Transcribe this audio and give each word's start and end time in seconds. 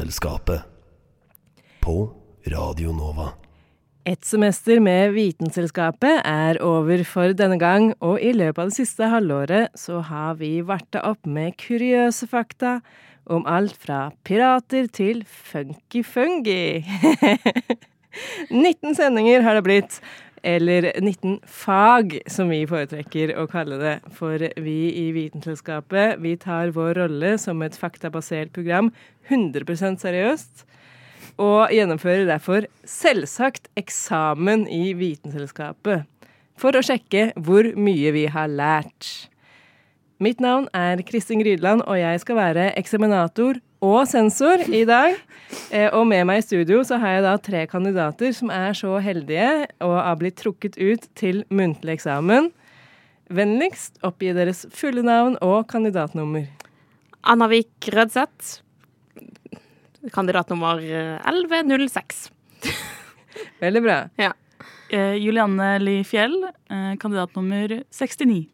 Vitenselskapet. 0.00 0.62
På 1.80 2.10
Radio 2.48 2.92
Nova. 2.92 3.34
Et 4.08 4.24
semester 4.24 4.80
med 4.80 5.12
Vitenselskapet 5.12 6.22
er 6.24 6.56
over 6.64 7.02
for 7.04 7.34
denne 7.36 7.58
gang, 7.60 7.90
og 8.00 8.16
i 8.16 8.32
løpet 8.32 8.62
av 8.62 8.70
det 8.70 8.78
siste 8.78 9.10
halvåret 9.12 9.68
så 9.76 10.00
har 10.00 10.38
vi 10.40 10.62
varta 10.64 11.02
opp 11.04 11.28
med 11.28 11.52
kuriøse 11.60 12.30
fakta 12.32 12.78
om 13.28 13.44
alt 13.44 13.76
fra 13.76 14.06
pirater 14.24 14.88
til 14.88 15.20
funky 15.28 16.00
fungi. 16.00 16.80
19 18.48 18.96
sendinger 18.96 19.44
har 19.44 19.60
det 19.60 19.66
blitt, 19.68 20.00
eller 20.42 20.92
19 21.00 21.40
fag, 21.44 22.18
som 22.30 22.48
vi 22.52 22.62
foretrekker 22.68 23.34
å 23.38 23.46
kalle 23.50 23.78
det. 23.80 23.94
For 24.16 24.42
vi 24.60 24.78
i 25.02 25.06
Vitenselskapet, 25.16 26.18
vi 26.22 26.36
tar 26.40 26.72
vår 26.76 26.94
rolle 27.02 27.36
som 27.38 27.62
et 27.66 27.76
faktabasert 27.78 28.52
program 28.56 28.92
100% 29.28 30.02
seriøst 30.02 30.66
og 31.40 31.72
gjennomfører 31.72 32.26
derfor 32.28 32.66
selvsagt 32.88 33.70
eksamen 33.80 34.66
i 34.68 34.92
Vitenselskapet 34.98 36.04
for 36.60 36.76
å 36.76 36.84
sjekke 36.84 37.30
hvor 37.40 37.70
mye 37.80 38.12
vi 38.12 38.26
har 38.32 38.50
lært. 38.52 39.30
Mitt 40.20 40.42
navn 40.44 40.66
er 40.76 41.00
Kristin 41.08 41.40
Grydland, 41.40 41.80
og 41.88 41.96
jeg 41.96 42.20
skal 42.20 42.36
være 42.36 42.66
eksaminator 42.76 43.60
og 43.80 44.02
sensor 44.08 44.62
i 44.68 44.84
dag. 44.88 45.16
Eh, 45.72 45.88
Og 45.96 46.06
med 46.06 46.26
meg 46.28 46.38
i 46.42 46.46
studio 46.46 46.82
så 46.86 46.98
har 47.00 47.16
jeg 47.16 47.22
da 47.26 47.34
tre 47.42 47.66
kandidater 47.66 48.32
som 48.36 48.50
er 48.54 48.72
så 48.76 48.98
heldige 49.02 49.66
og 49.80 49.96
har 49.98 50.16
blitt 50.20 50.36
trukket 50.38 50.76
ut 50.78 51.08
til 51.18 51.44
muntlig 51.50 51.96
eksamen. 51.98 52.50
Vennligst 53.30 53.98
oppgi 54.06 54.32
deres 54.34 54.64
fulle 54.74 55.02
navn 55.06 55.36
og 55.42 55.66
kandidatnummer. 55.70 56.48
Annavik 57.24 57.90
Rødseth. 57.94 58.60
Kandidatnummer 60.12 60.80
eh, 60.80 61.18
1106. 61.28 62.30
Veldig 63.64 63.82
bra. 63.84 63.98
Ja. 64.20 64.32
Eh, 64.90 65.14
Julianne 65.22 65.74
Li 65.82 65.98
Fjell, 66.08 66.36
eh, 66.70 66.94
kandidatnummer 67.00 67.80
69. 67.94 68.46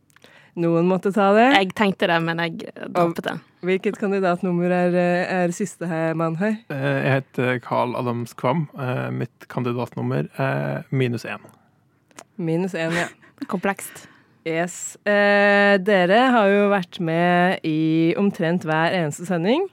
Noen 0.61 0.89
måtte 0.89 1.13
ta 1.13 1.31
det. 1.37 1.47
Jeg 1.55 1.73
tenkte 1.77 2.09
det, 2.11 2.19
men 2.25 2.41
jeg 2.43 2.67
eh, 2.73 2.89
droppet 2.89 3.29
det. 3.31 3.37
Hvilket 3.67 3.97
kandidatnummer 3.99 4.71
er, 4.71 4.95
eh, 4.95 5.43
er 5.43 5.53
siste 5.55 5.87
her, 5.91 6.15
mann 6.15 6.37
her? 6.39 6.57
Eh, 6.71 7.03
Jeg 7.03 7.13
heter 7.13 7.59
Carl 7.65 7.97
Adams 7.99 8.33
Kvam. 8.35 8.69
Eh, 8.79 9.11
Mitt 9.11 9.49
kandidatnummer 9.49 10.29
er 10.39 10.85
minus 10.91 11.25
én. 11.25 11.41
Minus 12.39 12.75
én, 12.75 12.93
ja. 12.95 13.09
Komplekst. 13.49 14.07
Yes. 14.47 14.97
Eh, 15.05 15.79
dere 15.83 16.31
har 16.31 16.47
jo 16.53 16.69
vært 16.71 17.01
med 17.01 17.59
i 17.65 18.15
omtrent 18.17 18.63
hver 18.63 18.95
eneste 18.95 19.27
sending. 19.27 19.67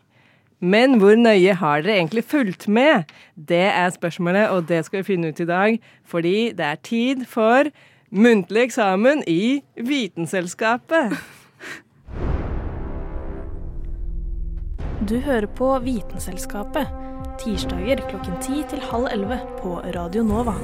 Men 0.64 0.98
hvor 0.98 1.14
nøye 1.20 1.54
har 1.60 1.82
dere 1.84 2.00
egentlig 2.00 2.24
fulgt 2.24 2.68
med? 2.68 3.04
Det 3.38 3.66
er 3.70 3.90
spørsmålet, 3.92 4.50
og 4.50 4.66
det 4.68 4.86
skal 4.86 5.04
vi 5.04 5.10
finne 5.14 5.28
ut 5.30 5.40
i 5.40 5.46
dag. 5.46 5.80
Fordi 6.08 6.54
det 6.56 6.66
er 6.66 6.76
tid 6.82 7.26
for 7.28 7.70
muntlig 8.12 8.70
eksamen 8.70 9.24
i 9.28 9.62
Vitenselskapet. 9.78 11.14
Du 15.08 15.20
hører 15.20 15.48
på 15.58 15.68
Vitenselskapet. 15.84 16.88
Tirsdager 17.44 18.04
klokken 18.10 18.38
ti 18.46 18.64
til 18.70 18.84
halv 18.92 19.10
11 19.12 19.40
på 19.62 19.78
Radio 19.96 20.24
Nova. 20.24 20.56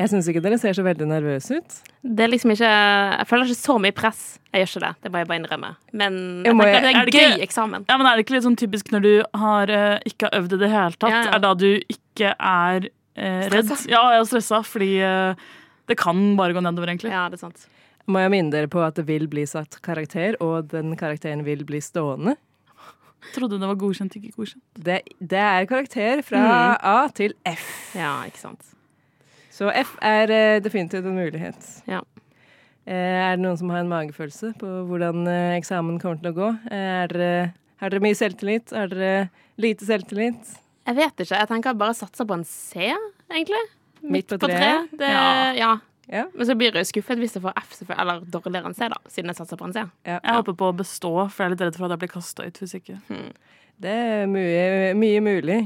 Jeg 0.00 0.10
syns 0.10 0.26
ikke 0.32 0.40
dere 0.42 0.56
ser 0.58 0.74
så 0.74 0.82
veldig 0.82 1.06
nervøse 1.06 1.60
ut. 1.60 1.74
Det 2.02 2.24
er 2.24 2.30
liksom 2.32 2.50
ikke 2.56 2.66
Jeg 2.70 3.26
føler 3.28 3.46
ikke 3.50 3.58
så 3.60 3.76
mye 3.78 3.94
press. 3.94 4.22
Jeg 4.50 4.64
gjør 4.64 4.70
ikke 4.72 4.82
det. 4.86 4.92
Det 5.04 5.12
må 5.12 5.20
jeg 5.20 5.28
bare 5.28 5.38
innrømme. 5.42 5.70
Men 5.92 6.16
jeg 6.42 6.56
Jeg 6.56 6.56
tenker 6.56 6.82
det 6.82 6.94
Er 6.96 7.00
er 7.00 7.04
det 7.06 7.14
gøy 7.14 7.28
ikke- 7.36 7.42
eksamen. 7.46 7.84
Ja, 7.88 7.96
men 7.98 8.06
Er 8.06 8.16
det 8.16 8.24
ikke 8.26 8.34
litt 8.34 8.44
sånn 8.44 8.56
typisk 8.58 8.90
når 8.90 9.02
du 9.02 9.22
har 9.34 9.70
eh, 9.70 9.98
ikke 10.06 10.28
har 10.32 10.40
øvd 10.40 10.52
i 10.54 10.58
det 10.58 10.70
hele 10.70 10.92
tatt? 10.98 11.10
Ja, 11.10 11.22
ja. 11.22 11.30
Er 11.36 11.38
da 11.38 11.54
du 11.54 11.78
ikke 11.88 12.34
er 12.40 12.88
eh, 13.16 13.48
redd? 13.48 13.66
Stressa. 13.68 13.88
Ja, 13.90 14.02
jeg 14.10 14.20
er 14.20 14.24
stressa, 14.24 14.62
fordi 14.64 14.90
eh, 15.00 15.34
det 15.90 15.98
kan 16.00 16.20
bare 16.38 16.54
gå 16.56 16.62
nedover, 16.64 16.92
egentlig. 16.92 17.12
Ja, 17.14 17.26
det 17.30 17.40
er 17.40 17.46
sant. 17.48 17.66
Må 18.10 18.22
jeg 18.22 18.32
minne 18.34 18.50
dere 18.54 18.70
på 18.70 18.82
at 18.82 18.98
det 18.98 19.06
vil 19.06 19.28
bli 19.30 19.44
satt 19.46 19.78
karakter, 19.84 20.36
og 20.42 20.70
den 20.72 20.96
karakteren 20.98 21.44
vil 21.46 21.62
bli 21.66 21.80
stående. 21.84 22.36
Trodde 23.32 23.60
det 23.62 23.68
var 23.70 23.78
godkjent, 23.78 24.16
ikke 24.18 24.34
godkjent. 24.34 24.64
Det, 24.74 24.98
det 25.20 25.42
er 25.42 25.68
karakter 25.70 26.22
fra 26.26 26.42
A 26.78 26.96
til 27.14 27.36
F. 27.46 27.68
Ja, 27.94 28.16
ikke 28.26 28.42
sant. 28.42 28.72
Så 29.52 29.68
F 29.70 29.94
er 30.02 30.32
eh, 30.32 30.58
definitivt 30.64 31.06
en 31.06 31.18
mulighet. 31.18 31.68
Ja. 31.86 32.00
Eh, 32.82 32.96
er 32.96 33.36
det 33.36 33.44
noen 33.44 33.58
som 33.60 33.70
har 33.70 33.84
en 33.84 33.92
magefølelse 33.92 34.54
på 34.58 34.70
hvordan 34.88 35.28
eh, 35.30 35.58
eksamen 35.60 36.00
kommer 36.02 36.18
til 36.18 36.32
å 36.32 36.38
gå? 36.40 36.48
Er 36.74 37.52
har 37.82 37.90
dere 37.90 38.02
mye 38.04 38.14
selvtillit? 38.14 38.70
Har 38.70 38.90
dere 38.92 39.28
lite 39.58 39.86
selvtillit? 39.88 40.52
Jeg 40.86 40.98
vet 40.98 41.22
ikke. 41.24 41.34
Jeg 41.34 41.48
tenker 41.50 41.78
bare 41.78 41.96
satser 41.98 42.26
på 42.28 42.36
en 42.38 42.44
C, 42.46 42.92
egentlig. 43.26 43.62
Midt 44.02 44.28
på 44.32 44.38
treet? 44.42 44.92
Tre. 44.98 45.10
Ja. 45.14 45.52
ja. 45.56 45.72
Ja. 46.12 46.26
Men 46.34 46.46
så 46.48 46.56
blir 46.58 46.74
jeg 46.76 46.88
skuffet 46.90 47.20
hvis 47.22 47.36
jeg 47.38 47.44
får 47.44 47.54
F, 47.62 47.76
eller 47.94 48.24
dårligere 48.28 48.68
enn 48.68 48.74
C, 48.76 48.88
da. 48.90 48.98
Siden 49.08 49.30
jeg 49.30 49.38
satser 49.38 49.56
på 49.60 49.68
en 49.68 49.76
C. 49.76 49.84
ja. 50.04 50.18
Jeg 50.18 50.34
håper 50.40 50.56
på 50.58 50.72
å 50.72 50.74
bestå, 50.76 51.12
for 51.30 51.44
jeg 51.44 51.46
er 51.46 51.54
litt 51.54 51.62
redd 51.64 51.78
for 51.78 51.86
at 51.86 51.94
jeg 51.94 52.02
blir 52.02 52.12
kasta 52.12 52.48
ut 52.48 52.58
hvis 52.60 52.74
ikke. 52.80 52.98
Det 53.82 53.94
er 54.08 54.26
mye, 54.30 54.92
mye 54.98 55.22
mulig. 55.24 55.60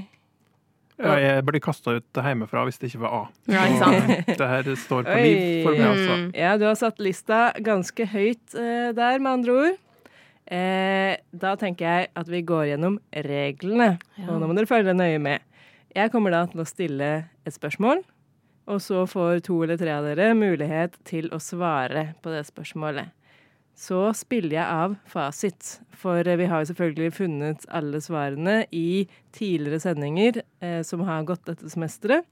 Ja, 0.96 1.16
Jeg 1.20 1.44
blir 1.44 1.60
kasta 1.60 1.98
ut 1.98 2.20
hjemmefra 2.24 2.62
hvis 2.64 2.78
det 2.80 2.88
ikke 2.88 3.02
var 3.02 3.16
A. 3.16 3.22
Ja, 3.52 3.64
ikke 3.68 3.80
sant? 3.82 4.28
Det 4.40 4.46
her 4.48 4.70
står 4.80 5.04
på 5.04 5.16
liv 5.20 5.40
for 5.66 5.76
meg, 5.76 5.88
altså. 5.90 6.14
Mm. 6.22 6.28
Ja, 6.40 6.54
du 6.56 6.64
har 6.64 6.78
satt 6.80 7.02
lista 7.04 7.40
ganske 7.64 8.06
høyt 8.14 8.56
eh, 8.56 8.92
der, 8.96 9.18
med 9.20 9.30
andre 9.32 9.56
ord. 9.60 9.82
Eh, 10.46 11.18
da 11.36 11.52
tenker 11.60 11.84
jeg 11.90 12.08
at 12.16 12.30
vi 12.30 12.40
går 12.48 12.70
gjennom 12.70 13.00
reglene, 13.26 13.96
og 14.24 14.38
nå 14.38 14.48
må 14.48 14.56
dere 14.56 14.70
følge 14.70 14.94
nøye 14.96 15.20
med. 15.20 15.44
Jeg 15.96 16.12
kommer 16.14 16.32
da 16.32 16.44
til 16.48 16.62
å 16.64 16.68
stille 16.68 17.10
et 17.44 17.56
spørsmål, 17.56 18.00
og 18.66 18.82
så 18.82 19.04
får 19.06 19.44
to 19.46 19.60
eller 19.62 19.78
tre 19.78 19.92
av 19.94 20.06
dere 20.08 20.32
mulighet 20.38 20.98
til 21.06 21.30
å 21.34 21.38
svare 21.42 22.10
på 22.22 22.32
det 22.34 22.42
spørsmålet. 22.48 23.12
Så 23.76 23.98
spiller 24.16 24.56
jeg 24.56 24.64
av 24.64 24.94
fasit, 25.10 25.74
for 25.92 26.24
vi 26.24 26.48
har 26.48 26.62
jo 26.62 26.70
selvfølgelig 26.70 27.12
funnet 27.12 27.66
alle 27.76 28.00
svarene 28.00 28.62
i 28.72 29.04
tidligere 29.36 29.82
sendinger 29.84 30.40
eh, 30.64 30.80
som 30.86 31.04
har 31.04 31.26
gått 31.28 31.44
dette 31.50 31.68
semesteret. 31.68 32.24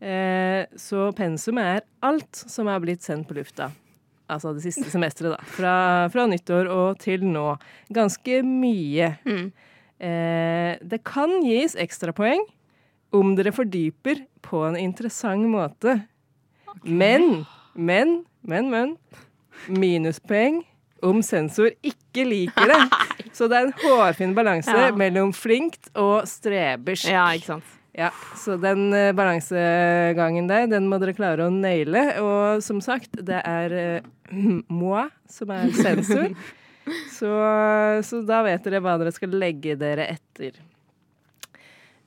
Eh, 0.00 0.64
så 0.80 1.10
pensum 1.12 1.60
er 1.60 1.84
alt 2.00 2.44
som 2.48 2.70
er 2.72 2.80
blitt 2.80 3.04
sendt 3.04 3.28
på 3.28 3.36
lufta. 3.36 3.68
Altså 4.32 4.54
det 4.56 4.64
siste 4.64 4.88
semesteret, 4.94 5.36
da. 5.36 5.50
Fra, 5.52 5.74
fra 6.14 6.24
nyttår 6.30 6.70
og 6.72 6.96
til 7.04 7.28
nå. 7.28 7.52
Ganske 7.92 8.40
mye. 8.46 9.12
Mm. 9.28 9.50
Eh, 10.00 10.72
det 10.80 11.02
kan 11.04 11.42
gis 11.44 11.76
ekstrapoeng 11.76 12.46
om 13.16 13.34
dere 13.38 13.52
fordyper 13.54 14.24
på 14.46 14.62
en 14.68 14.78
interessant 14.78 15.48
måte. 15.50 15.98
Men, 16.84 17.44
men, 17.74 18.20
men, 18.46 18.70
men 18.70 18.96
Minuspoeng 19.68 20.62
om 21.04 21.20
sensor 21.24 21.72
ikke 21.86 22.24
liker 22.28 22.70
det. 22.70 22.80
Så 23.36 23.48
det 23.50 23.58
er 23.58 23.68
en 23.68 23.76
hårfin 23.82 24.32
balanse 24.36 24.72
Ja. 24.74 24.90
mellom 24.96 25.32
flinkt 25.36 25.90
og 25.98 26.26
strebersk. 26.28 27.08
Ja, 27.10 27.28
ikke 27.36 27.54
sant. 27.54 27.76
Ja, 27.96 28.12
så 28.38 28.54
den 28.60 28.92
eh, 28.94 29.10
balansegangen 29.12 30.46
der, 30.46 30.68
den 30.70 30.86
må 30.88 31.00
dere 31.02 31.14
klare 31.16 31.48
å 31.48 31.50
naile. 31.52 32.04
Og 32.22 32.62
som 32.62 32.78
sagt, 32.80 33.18
det 33.26 33.40
er 33.42 33.74
uh, 34.00 34.10
moi 34.70 35.08
som 35.28 35.50
er 35.54 35.72
sensor. 35.74 36.30
så, 37.18 37.32
så 38.06 38.22
da 38.26 38.44
vet 38.46 38.62
dere 38.66 38.80
hva 38.84 38.94
dere 39.00 39.12
skal 39.14 39.34
legge 39.34 39.74
dere 39.80 40.06
etter. 40.14 40.60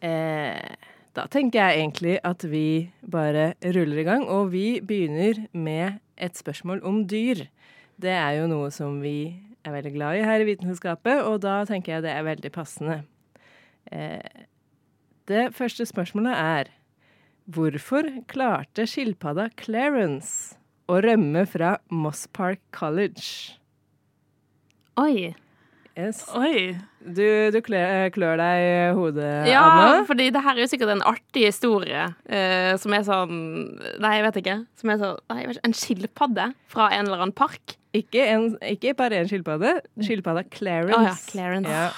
Eh, 0.03 0.92
da 1.13 1.27
tenker 1.29 1.59
jeg 1.61 1.79
egentlig 1.81 2.15
at 2.25 2.43
vi 2.49 2.89
bare 3.05 3.53
ruller 3.75 4.01
i 4.01 4.05
gang, 4.07 4.25
og 4.25 4.51
vi 4.53 4.81
begynner 4.81 5.45
med 5.53 5.99
et 6.17 6.37
spørsmål 6.37 6.81
om 6.83 7.03
dyr. 7.09 7.45
Det 8.01 8.13
er 8.13 8.39
jo 8.39 8.47
noe 8.49 8.71
som 8.73 8.97
vi 9.03 9.35
er 9.63 9.75
veldig 9.75 9.93
glad 9.93 10.17
i 10.19 10.25
her 10.25 10.41
i 10.41 10.47
Vitenskapet, 10.47 11.21
og 11.21 11.43
da 11.45 11.61
tenker 11.69 11.95
jeg 11.95 12.05
det 12.05 12.15
er 12.15 12.25
veldig 12.25 12.51
passende. 12.53 13.03
Eh, 13.91 14.45
det 15.29 15.51
første 15.55 15.85
spørsmålet 15.85 16.33
er 16.33 16.73
Hvorfor 17.43 18.07
klarte 18.31 18.85
skilpadda 18.87 19.49
Clarence 19.59 20.55
å 20.87 21.01
rømme 21.03 21.43
fra 21.43 21.75
Moss 21.91 22.23
Park 22.31 22.61
College? 22.71 23.59
Oi. 24.95 25.33
Yes. 25.93 26.23
Oi. 26.33 26.73
Du, 27.05 27.21
du 27.53 27.57
klør, 27.61 28.07
klør 28.15 28.39
deg 28.41 28.61
i 28.65 28.77
hodet, 28.97 29.27
Ja, 29.45 29.61
Anna. 29.61 30.05
fordi 30.09 30.31
det 30.33 30.41
her 30.41 30.55
er 30.57 30.63
jo 30.63 30.69
sikkert 30.71 30.89
en 30.95 31.03
artig 31.05 31.43
historie 31.45 32.07
uh, 32.09 32.71
som 32.81 32.95
er 32.97 33.03
sånn 33.05 33.35
Nei, 34.01 34.13
jeg 34.17 34.23
vet 34.25 34.39
ikke. 34.41 34.55
Som 34.79 34.93
er 34.93 35.01
sånn 35.03 35.19
nei, 35.29 35.43
ikke, 35.43 35.61
En 35.69 35.75
skilpadde 35.77 36.47
fra 36.73 36.87
en 36.95 37.05
eller 37.05 37.21
annen 37.27 37.35
park. 37.37 37.75
Ikke, 37.93 38.23
en, 38.25 38.47
ikke 38.65 38.95
bare 38.97 39.19
en 39.21 39.29
skilpadde. 39.29 39.75
Skilpadda 40.01 40.45
Clarence. 40.55 40.97
Oh, 40.97 41.05
ja, 41.05 41.13
Clarence. 41.29 41.69
Ja. 41.69 41.91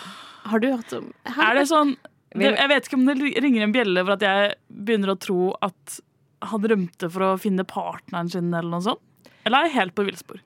Har 0.51 0.61
du 0.61 0.67
hørt 0.73 0.91
om 0.97 1.07
Er 1.31 1.55
det 1.57 1.69
sånn 1.71 1.95
det, 2.35 2.51
Jeg 2.51 2.71
vet 2.73 2.89
ikke 2.89 2.99
om 2.99 3.05
det 3.07 3.15
ringer 3.45 3.63
en 3.63 3.73
bjelle 3.77 4.03
for 4.03 4.17
at 4.17 4.25
jeg 4.27 4.51
begynner 4.67 5.13
å 5.13 5.19
tro 5.23 5.53
at 5.63 6.01
han 6.45 6.67
rømte 6.67 7.07
for 7.09 7.23
å 7.29 7.31
finne 7.39 7.63
partneren 7.65 8.27
sin, 8.29 8.51
eller 8.51 8.75
noe 8.75 8.83
sånt? 8.83 9.31
Eller 9.47 9.63
er 9.63 9.69
jeg 9.69 9.77
helt 9.79 9.95
på 9.95 10.03
villspor? 10.09 10.43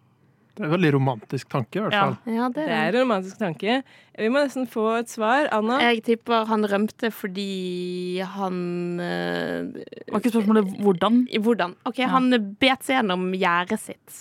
Det 0.59 0.65
er 0.65 0.67
en 0.67 0.73
veldig 0.73 0.89
romantisk 0.91 1.47
tanke, 1.47 1.79
i 1.79 1.83
hvert 1.85 1.93
fall. 1.95 2.15
Ja, 2.27 2.47
det 2.51 2.65
er. 2.65 2.67
Det 2.67 2.75
er 2.75 2.89
en 2.89 2.95
romantisk 3.05 3.37
tanke. 3.39 3.75
Vi 4.19 4.27
må 4.27 4.41
nesten 4.43 4.65
få 4.67 4.89
et 4.97 5.07
svar. 5.07 5.47
Anna? 5.55 5.77
Jeg 5.85 6.01
tipper 6.03 6.49
han 6.49 6.67
rømte 6.67 7.13
fordi 7.15 8.19
han 8.35 8.57
eh, 8.99 9.69
Var 10.09 10.19
ikke 10.19 10.33
spørsmålet 10.33 10.73
hvordan? 10.83 11.21
Hvordan? 11.45 11.77
OK, 11.87 12.03
han 12.11 12.27
bet 12.59 12.83
seg 12.83 12.97
gjennom 12.97 13.23
gjerdet 13.39 13.79
sitt. 13.85 14.19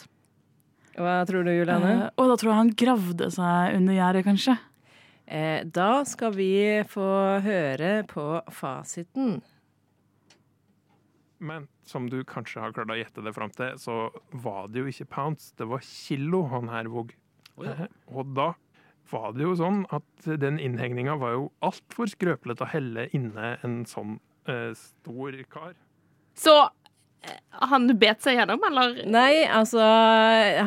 Hva 0.94 1.18
tror 1.26 1.42
du, 1.42 1.50
Juliane? 1.56 1.90
Uh, 2.04 2.06
og 2.22 2.30
da 2.30 2.38
tror 2.38 2.52
jeg 2.52 2.60
han 2.60 2.72
gravde 2.84 3.30
seg 3.34 3.74
under 3.80 3.98
gjerdet, 3.98 4.24
kanskje. 4.30 4.54
Eh, 5.26 5.60
da 5.66 5.90
skal 6.06 6.38
vi 6.38 6.52
få 6.86 7.10
høre 7.42 7.96
på 8.14 8.28
fasiten. 8.54 9.40
Men 11.38 11.68
som 11.86 12.08
du 12.10 12.22
kanskje 12.26 12.60
har 12.62 12.72
klart 12.74 12.90
å 12.90 12.96
gjette 12.98 13.22
det 13.24 13.32
fram 13.36 13.50
til, 13.54 13.76
så 13.78 14.08
var 14.32 14.68
det 14.72 14.82
jo 14.82 14.90
ikke 14.90 15.06
pounds, 15.14 15.52
det 15.58 15.68
var 15.70 15.84
kilo 15.86 16.44
han 16.52 16.70
her 16.72 16.90
våg. 16.92 17.14
ja. 17.62 17.86
Og 18.16 18.34
da 18.34 18.52
var 19.10 19.32
det 19.32 19.46
jo 19.46 19.54
sånn 19.56 19.84
at 19.94 20.26
den 20.40 20.58
innhegninga 20.60 21.14
var 21.16 21.32
jo 21.38 21.46
altfor 21.64 22.10
skrøpelig 22.10 22.58
til 22.58 22.66
å 22.66 22.72
helle 22.74 23.06
inne 23.16 23.54
en 23.64 23.78
sånn 23.88 24.18
eh, 24.50 24.74
stor 24.76 25.38
kar. 25.48 25.72
Så 26.36 26.52
eh, 27.24 27.38
han 27.70 27.88
bet 27.98 28.20
seg 28.22 28.36
gjennom, 28.36 28.60
eller? 28.68 28.98
Nei, 29.08 29.46
altså 29.48 29.80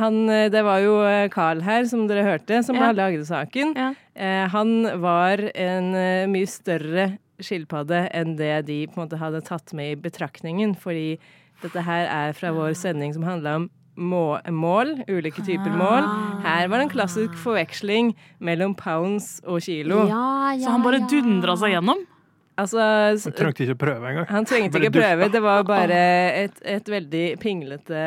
han, 0.01 0.24
Det 0.51 0.63
var 0.65 0.81
jo 0.83 0.95
Carl 1.35 1.62
her, 1.67 1.85
som 1.91 2.07
dere 2.09 2.25
hørte, 2.25 2.63
som 2.65 2.75
Ja. 2.79 2.89
lagde 2.89 3.03
laget 3.03 3.27
saken. 3.29 3.75
Ja. 3.77 3.91
Eh, 4.15 4.47
han 4.56 4.74
var 5.06 5.45
en 5.53 5.94
eh, 5.95 6.25
mye 6.31 6.50
større 6.50 7.12
skilpadde 7.45 8.05
enn 8.15 8.35
det 8.39 8.53
de 8.69 8.79
på 8.88 8.97
en 8.99 9.05
måte 9.05 9.19
hadde 9.21 9.43
tatt 9.47 9.73
med 9.77 9.93
i 9.93 9.99
betraktningen, 10.07 10.75
fordi 10.79 11.19
dette 11.61 11.83
her 11.85 12.07
er 12.09 12.33
fra 12.38 12.51
vår 12.55 12.73
sending 12.77 13.13
som 13.13 13.25
handla 13.27 13.55
om 13.59 13.69
mål, 14.01 14.95
ulike 15.11 15.43
typer 15.45 15.73
mål. 15.77 16.07
Her 16.45 16.69
var 16.71 16.79
det 16.79 16.88
en 16.88 16.93
klassisk 16.93 17.35
forveksling 17.43 18.13
mellom 18.39 18.73
pounds 18.79 19.41
og 19.45 19.61
kilo. 19.61 20.05
Ja, 20.09 20.53
ja, 20.55 20.63
Så 20.63 20.71
han 20.71 20.85
bare 20.85 21.01
ja. 21.03 21.09
dundra 21.11 21.57
seg 21.59 21.75
gjennom. 21.75 22.05
Altså, 22.61 22.79
Han 22.79 23.33
trengte 23.38 23.63
ikke 23.65 23.79
prøve 23.79 24.09
engang. 24.09 24.27
han 24.29 24.45
trengte 24.45 24.77
ikke 24.79 24.93
prøve, 24.93 25.29
det 25.33 25.41
var 25.41 25.63
bare 25.65 25.97
et, 26.43 26.59
et 26.67 26.89
veldig 26.89 27.25
pinglete, 27.41 28.01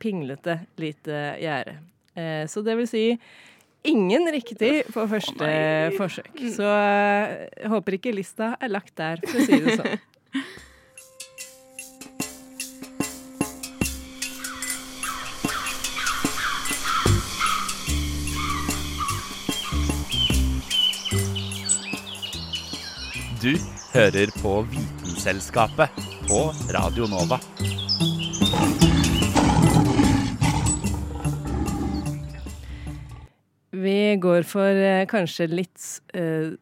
pinglete 0.00 0.60
lite 0.80 1.22
gjerde. 1.42 1.74
Eh, 2.14 2.44
så 2.48 2.62
det 2.64 2.76
vil 2.78 2.88
si 2.88 3.04
ingen 3.88 4.28
riktig 4.32 4.84
på 4.92 5.06
første 5.10 5.50
forsøk. 5.96 6.32
Så 6.54 6.68
eh, 6.68 7.48
jeg 7.62 7.74
håper 7.74 7.98
ikke 7.98 8.14
lista 8.16 8.54
er 8.60 8.72
lagt 8.72 8.96
der, 9.00 9.22
for 9.24 9.40
å 9.40 9.46
si 9.48 9.60
det 9.64 9.78
sånn. 9.80 9.98
Du 23.38 23.54
hører 23.94 24.32
på 24.42 24.52
Vitenselskapet 24.72 26.02
på 26.26 26.42
Radio 26.74 27.06
Nova. 27.06 27.38
Vi 33.78 34.16
går 34.18 34.46
for 34.48 34.74
eh, 34.74 35.06
kanskje 35.06 35.46
litt 35.52 35.84
eh, 36.16 36.56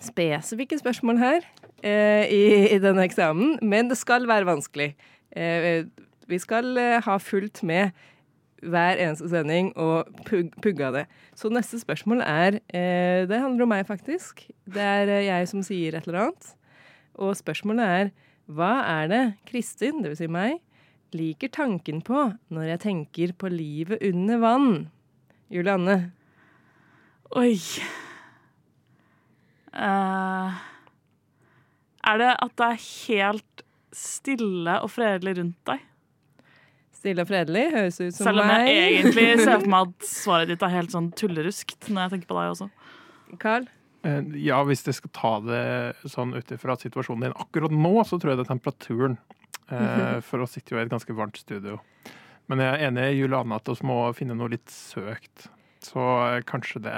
spesifikke 0.00 0.78
spørsmål 0.80 1.18
her 1.20 1.44
eh, 1.84 2.30
i, 2.32 2.78
denne 2.80 3.04
eksamen, 3.04 3.58
men 3.60 3.90
det 3.90 3.98
skal 4.00 4.28
være 4.30 4.48
vanskelig. 4.48 4.94
Vi 6.30 6.38
skal 6.38 6.78
ha 7.02 7.16
fulgt 7.18 7.64
med 7.66 7.90
hver 8.62 9.00
eneste 9.02 9.26
sending 9.32 9.72
og 9.74 10.06
pug 10.28 10.54
pugga 10.62 10.92
det. 10.94 11.02
Så 11.36 11.50
neste 11.50 11.80
spørsmål 11.82 12.22
er 12.22 12.60
Det 12.70 13.40
handler 13.40 13.66
om 13.66 13.72
meg, 13.74 13.82
faktisk. 13.88 14.46
Det 14.64 14.80
er 14.80 15.10
jeg 15.26 15.48
som 15.50 15.64
sier 15.66 15.98
et 15.98 16.06
eller 16.06 16.28
annet. 16.28 16.54
Og 17.18 17.34
spørsmålet 17.36 17.84
er 17.98 18.12
hva 18.46 18.72
er 19.02 19.10
det 19.10 19.22
Kristin, 19.50 20.04
dvs. 20.04 20.22
Si 20.22 20.30
meg, 20.30 20.60
liker 21.12 21.50
tanken 21.50 21.98
på 22.06 22.30
når 22.54 22.76
jeg 22.76 22.84
tenker 22.86 23.34
på 23.34 23.50
livet 23.50 23.98
under 24.06 24.38
vann? 24.38 24.70
Julianne? 25.50 26.14
Oi. 27.32 27.56
Uh, 29.74 30.54
er 32.04 32.20
det 32.20 32.30
at 32.44 32.54
det 32.60 32.68
er 32.68 32.82
helt 32.84 33.64
stille 33.94 34.76
og 34.84 34.90
fredelig 34.92 35.36
rundt 35.40 35.70
deg? 35.70 35.86
Stille 36.94 37.24
og 37.24 37.28
fredelig 37.30 37.64
høres 37.74 37.98
ut 38.00 38.14
som 38.16 38.24
meg. 38.24 38.28
Selv 38.28 38.42
om 38.44 38.50
meg. 38.50 38.68
jeg 38.70 38.98
egentlig 38.98 39.26
ser 39.44 39.56
for 39.58 39.72
meg 39.74 39.88
at 39.88 40.08
svaret 40.08 40.52
ditt 40.52 40.66
er 40.66 40.74
helt 40.76 40.94
sånn 40.94 41.10
tulleruskt 41.18 41.88
når 41.90 42.06
jeg 42.06 42.14
tenker 42.14 42.30
på 42.30 42.38
deg 42.38 42.52
også. 42.54 42.68
Carl? 43.42 43.66
Eh, 44.04 44.20
Ja, 44.44 44.60
hvis 44.68 44.84
jeg 44.86 44.98
skal 45.00 45.14
ta 45.16 45.32
det 45.44 45.64
sånn 46.12 46.36
ut 46.36 46.54
ifra 46.54 46.76
situasjonen 46.80 47.28
din 47.28 47.38
akkurat 47.40 47.72
nå, 47.74 47.96
så 48.04 48.20
tror 48.20 48.34
jeg 48.34 48.40
det 48.42 48.46
er 48.46 48.52
temperaturen. 48.52 49.18
Eh, 49.72 50.20
for 50.24 50.44
oss 50.44 50.56
sitter 50.56 50.76
jo 50.76 50.80
i 50.82 50.84
et 50.84 50.92
ganske 50.92 51.16
varmt 51.16 51.40
studio. 51.40 51.80
Men 52.52 52.60
jeg 52.60 52.72
er 52.74 52.86
enig 52.90 53.04
i 53.10 53.20
Juliane 53.22 53.56
at 53.56 53.68
vi 53.70 53.88
må 53.88 53.98
finne 54.16 54.36
noe 54.36 54.52
litt 54.52 54.68
søkt. 54.72 55.48
Så 55.84 56.04
kanskje 56.48 56.80
det 56.86 56.94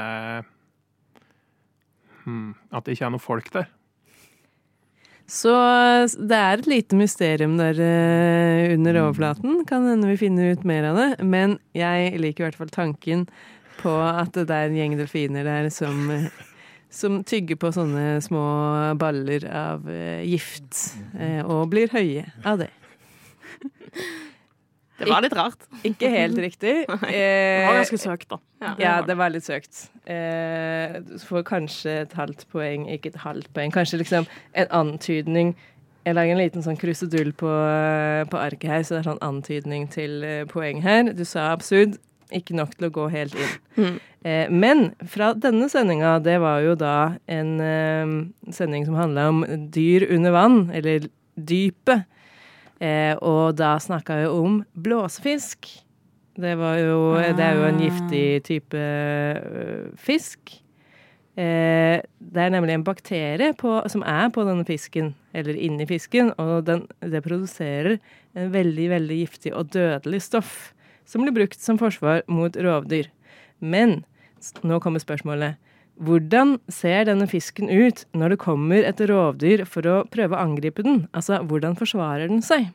hmm, 2.25 2.55
At 2.71 2.87
det 2.87 2.97
ikke 2.97 3.09
er 3.09 3.17
noe 3.17 3.23
folk 3.23 3.51
der. 3.55 3.67
Så 5.27 5.51
det 6.23 6.39
er 6.39 6.61
et 6.61 6.69
lite 6.71 6.97
mysterium 6.99 7.57
der 7.59 7.81
eh, 7.83 8.75
under 8.77 9.01
overflaten. 9.03 9.65
Kan 9.67 9.89
hende 9.91 10.13
vi 10.13 10.21
finner 10.21 10.53
ut 10.55 10.63
mer 10.65 10.87
av 10.93 11.01
det. 11.01 11.09
Men 11.27 11.59
jeg 11.75 12.15
liker 12.23 12.45
i 12.45 12.47
hvert 12.47 12.61
fall 12.61 12.71
tanken 12.71 13.27
på 13.81 13.91
at 13.91 14.39
det 14.39 14.47
er 14.47 14.71
en 14.71 14.79
gjeng 14.79 14.95
delfiner 14.99 15.47
der 15.47 15.69
som, 15.75 16.07
som 17.01 17.19
tygger 17.27 17.59
på 17.59 17.73
sånne 17.75 18.21
små 18.25 18.45
baller 19.03 19.49
av 19.51 19.91
eh, 19.91 20.23
gift. 20.31 20.95
eh, 21.19 21.43
og 21.43 21.73
blir 21.75 21.91
høye 21.91 22.29
av 22.47 22.63
det. 22.63 22.71
Det 24.99 25.09
var 25.11 25.23
litt 25.25 25.37
rart. 25.37 25.67
Ikke 25.89 26.09
helt 26.11 26.39
riktig. 26.41 26.75
Det 26.89 26.97
var 26.97 27.13
Eh, 27.13 27.77
ganske 27.81 27.99
søkt, 28.01 28.29
da. 28.33 28.39
Ja, 28.81 29.03
det 29.05 29.17
var 29.19 29.31
litt 29.35 29.45
søkt. 29.45 29.87
Eh, 30.09 30.97
du 31.05 31.19
får 31.21 31.45
kanskje 31.49 32.01
et 32.07 32.15
halvt 32.17 32.47
poeng, 32.53 32.87
ikke 32.89 33.13
et 33.13 33.19
halvt 33.21 33.51
poeng. 33.55 33.73
Kanskje 33.75 34.01
liksom 34.01 34.25
en 34.57 34.71
antydning. 34.73 35.53
Jeg 36.07 36.15
lager 36.17 36.33
en 36.37 36.41
liten 36.41 36.63
sånn 36.65 36.79
krusedull 36.81 37.33
på, 37.37 37.51
på 38.31 38.39
arket 38.41 38.71
her, 38.71 38.83
så 38.87 38.95
det 38.97 39.01
er 39.03 39.09
sånn 39.11 39.23
antydning 39.27 39.89
til 39.93 40.23
eh, 40.25 40.45
poeng 40.49 40.81
her. 40.85 41.13
Du 41.13 41.25
sa 41.29 41.51
absurd. 41.53 41.99
Ikke 42.35 42.57
nok 42.59 42.73
til 42.75 42.89
å 42.89 42.93
gå 42.95 43.05
helt 43.13 43.37
inn. 43.39 43.53
Mm. 43.77 43.99
Eh, 44.27 44.49
men 44.51 44.81
fra 45.07 45.29
denne 45.39 45.69
sendinga, 45.71 46.17
det 46.25 46.41
var 46.43 46.65
jo 46.65 46.73
da 46.79 46.97
en 47.31 47.53
eh, 47.63 48.17
sending 48.55 48.87
som 48.89 48.97
handla 48.99 49.29
om 49.31 49.45
dyr 49.71 50.09
under 50.17 50.35
vann, 50.35 50.59
eller 50.75 51.07
dypet. 51.37 52.07
Eh, 52.83 53.15
og 53.25 53.57
da 53.57 53.77
snakka 53.81 54.21
jeg 54.21 54.33
om 54.33 54.61
blåsefisk. 54.75 55.69
Det, 56.37 56.53
var 56.61 56.77
jo, 56.83 57.01
det 57.17 57.43
er 57.43 57.57
jo 57.57 57.67
en 57.71 57.81
giftig 57.81 58.27
type 58.45 58.77
øh, 58.77 59.89
fisk. 59.97 60.53
Eh, 61.37 62.01
det 62.01 62.43
er 62.43 62.53
nemlig 62.53 62.77
en 62.77 62.85
bakterie 62.85 63.53
på, 63.57 63.79
som 63.93 64.05
er 64.05 64.29
på 64.33 64.45
denne 64.49 64.65
fisken, 64.69 65.15
eller 65.37 65.57
inni 65.57 65.89
fisken, 65.89 66.33
og 66.41 66.67
den, 66.69 66.87
det 67.01 67.25
produserer 67.25 67.99
en 68.37 68.53
veldig, 68.53 68.91
veldig 68.93 69.19
giftig 69.23 69.53
og 69.57 69.73
dødelig 69.73 70.23
stoff 70.25 70.73
som 71.07 71.23
blir 71.23 71.37
brukt 71.37 71.61
som 71.61 71.79
forsvar 71.81 72.25
mot 72.29 72.57
rovdyr. 72.57 73.09
Men 73.61 74.03
nå 74.67 74.81
kommer 74.85 75.01
spørsmålet. 75.01 75.61
Hvordan 75.97 76.59
ser 76.69 77.07
denne 77.09 77.25
fisken 77.31 77.71
ut 77.73 78.03
når 78.17 78.35
det 78.35 78.43
kommer 78.43 78.85
et 78.85 79.01
rovdyr 79.09 79.65
for 79.69 79.89
å 79.89 80.03
prøve 80.13 80.37
å 80.37 80.43
angripe 80.43 80.85
den? 80.85 81.07
Altså, 81.17 81.39
hvordan 81.41 81.79
forsvarer 81.79 82.29
den 82.29 82.43
seg? 82.45 82.69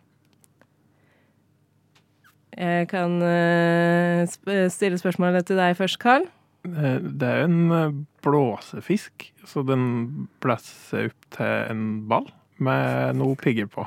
Jeg 2.58 2.90
kan 2.92 3.22
eh, 3.24 4.26
stille 4.74 5.00
spørsmålet 5.00 5.48
til 5.48 5.62
deg 5.62 5.78
først, 5.78 6.02
Carl. 6.02 6.26
Det 6.66 7.28
er 7.28 7.44
jo 7.44 7.48
en 7.48 7.78
eh, 7.78 7.96
blåsefisk, 8.26 9.30
så 9.48 9.64
den 9.66 10.28
blåser 10.44 11.10
opp 11.12 11.32
til 11.38 11.56
en 11.72 11.86
ball 12.10 12.28
med 12.62 13.18
noe 13.22 13.38
pigger 13.40 13.70
på. 13.72 13.86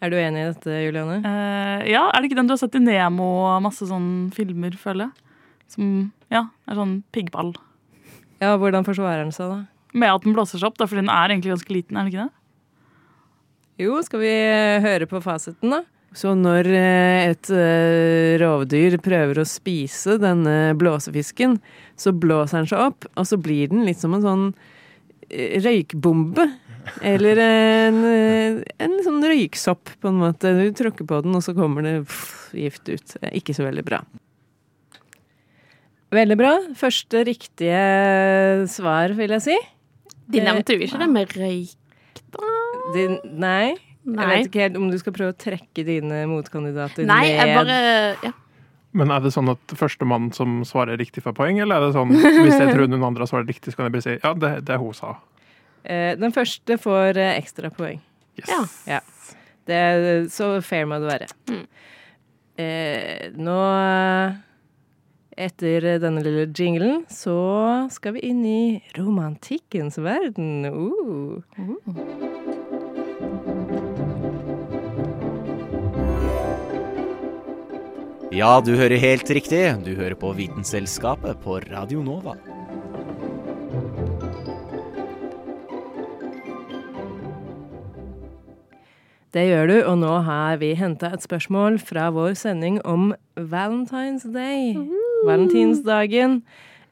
Er 0.00 0.12
du 0.12 0.16
enig 0.16 0.42
i 0.42 0.50
dette, 0.52 0.76
Juliane? 0.86 1.18
Uh, 1.24 1.82
ja, 1.90 2.06
er 2.08 2.20
det 2.20 2.30
ikke 2.30 2.38
den 2.38 2.48
du 2.48 2.54
har 2.54 2.60
sett 2.62 2.78
i 2.78 2.80
Nemo 2.82 3.26
og 3.44 3.64
masse 3.66 3.84
sånne 3.88 4.30
filmer, 4.32 4.76
føler 4.80 5.10
jeg? 5.10 5.34
Som 5.70 5.90
ja, 6.32 6.46
er 6.66 6.78
sånn 6.78 7.00
piggball. 7.14 7.52
Ja, 8.40 8.54
hvordan 8.56 8.86
forsvarer 8.86 9.26
den 9.26 9.34
seg, 9.36 9.52
da? 9.52 9.80
Med 9.92 10.14
at 10.14 10.24
den 10.24 10.36
blåser 10.36 10.60
seg 10.60 10.70
opp, 10.70 10.78
da, 10.80 10.86
for 10.88 11.00
den 11.00 11.10
er 11.12 11.32
egentlig 11.32 11.52
ganske 11.52 11.74
liten, 11.74 11.96
er 11.96 12.06
den 12.06 12.12
ikke 12.12 12.26
det? 12.26 12.36
Jo, 13.80 13.96
skal 14.04 14.22
vi 14.22 14.30
eh, 14.32 14.82
høre 14.84 15.08
på 15.08 15.20
fasiten, 15.24 15.72
da? 15.72 15.82
Så 16.16 16.32
når 16.34 16.66
eh, 16.74 17.30
et 17.30 17.50
eh, 17.54 18.38
rovdyr 18.40 18.96
prøver 19.02 19.40
å 19.40 19.48
spise 19.48 20.16
denne 20.20 20.72
blåsefisken, 20.78 21.58
så 22.00 22.12
blåser 22.16 22.62
den 22.62 22.70
seg 22.72 22.86
opp, 22.90 23.06
og 23.14 23.28
så 23.28 23.38
blir 23.40 23.70
den 23.72 23.84
litt 23.88 24.00
som 24.00 24.16
en 24.16 24.24
sånn 24.24 24.48
røykbombe. 25.30 26.48
Eller 27.06 27.38
en, 27.44 28.00
en 28.82 28.96
sånn 29.04 29.20
røyksopp, 29.22 29.92
på 30.00 30.10
en 30.10 30.18
måte. 30.22 30.50
Du 30.56 30.64
tråkker 30.74 31.06
på 31.06 31.20
den, 31.22 31.36
og 31.36 31.44
så 31.44 31.54
kommer 31.54 31.84
det 31.86 31.94
pff, 32.08 32.50
gift 32.56 32.88
ut. 32.88 33.14
Ikke 33.36 33.54
så 33.54 33.68
veldig 33.68 33.84
bra. 33.86 34.00
Veldig 36.10 36.36
bra. 36.40 36.54
Første 36.78 37.22
riktige 37.28 37.82
svar, 38.70 39.12
vil 39.18 39.30
jeg 39.36 39.44
si. 39.44 39.56
De 40.30 40.42
nevnte 40.42 40.74
jo 40.74 40.82
ikke 40.86 40.98
det 41.02 41.08
med 41.10 41.36
røyk. 41.38 41.76
Din, 42.94 43.16
nei. 43.38 43.76
Jeg 44.10 44.28
vet 44.30 44.46
ikke 44.48 44.62
helt 44.64 44.78
om 44.80 44.88
du 44.90 44.96
skal 44.98 45.14
prøve 45.14 45.34
å 45.34 45.38
trekke 45.38 45.82
dine 45.86 46.22
motkandidater 46.30 47.04
Nei, 47.06 47.26
jeg 47.28 47.50
ned. 47.50 47.58
bare 47.58 47.76
ja. 48.24 48.30
Men 48.96 49.12
er 49.14 49.20
det 49.22 49.30
sånn 49.34 49.50
at 49.52 49.74
førstemann 49.78 50.30
som 50.34 50.62
svarer 50.66 50.98
riktig 50.98 51.22
får 51.22 51.34
poeng, 51.36 51.60
eller 51.62 51.76
er 51.78 51.84
det 51.84 51.94
sånn 51.94 52.10
hvis 52.16 52.56
jeg 52.56 52.72
tror 52.72 52.88
noen 52.90 53.04
andre 53.12 53.28
svarer 53.30 53.46
riktig, 53.46 53.70
så 53.70 53.78
kan 53.78 53.86
jeg 53.86 53.94
bare 53.98 54.06
si 54.08 54.16
ja, 54.16 54.32
det, 54.34 54.52
det 54.66 54.78
hun 54.82 54.96
sa. 54.96 55.12
Eh, 55.84 56.16
Den 56.18 56.34
første 56.34 56.78
får 56.80 57.20
eh, 57.20 57.36
ekstra 57.38 57.70
poeng. 57.76 58.00
Yes. 58.40 58.50
Ja. 58.50 58.62
Ja. 58.96 59.36
Det 59.68 59.78
er, 59.78 60.08
så 60.32 60.56
fair 60.64 60.88
må 60.90 60.98
det 61.04 61.10
være. 61.12 61.28
Mm. 61.52 61.62
Eh, 62.64 63.28
nå 63.38 63.58
eh, 63.84 64.40
Etter 65.38 65.84
denne 66.02 66.22
lille 66.24 66.48
jinglen 66.50 67.04
så 67.10 67.86
skal 67.94 68.16
vi 68.16 68.24
inn 68.30 68.42
i 68.44 68.62
romantikkens 68.98 70.00
verden. 70.02 70.66
Uh. 70.66 71.38
Ja, 78.34 78.60
du 78.62 78.74
hører 78.78 78.98
helt 78.98 79.30
riktig. 79.30 79.62
Du 79.86 79.94
hører 79.94 80.14
på 80.18 80.32
Vitenselskapet 80.38 81.38
på 81.42 81.60
Radio 81.70 82.02
Nova. 82.02 82.36
Det 89.30 89.44
gjør 89.46 89.66
du, 89.70 89.76
og 89.86 89.98
nå 90.02 90.14
har 90.26 90.56
vi 90.58 90.72
henta 90.74 91.12
et 91.14 91.22
spørsmål 91.22 91.78
fra 91.78 92.08
vår 92.10 92.34
sending 92.38 92.80
om 92.82 93.12
Valentine's 93.38 94.26
Day. 94.34 94.74
Valentinsdagen. 95.26 96.40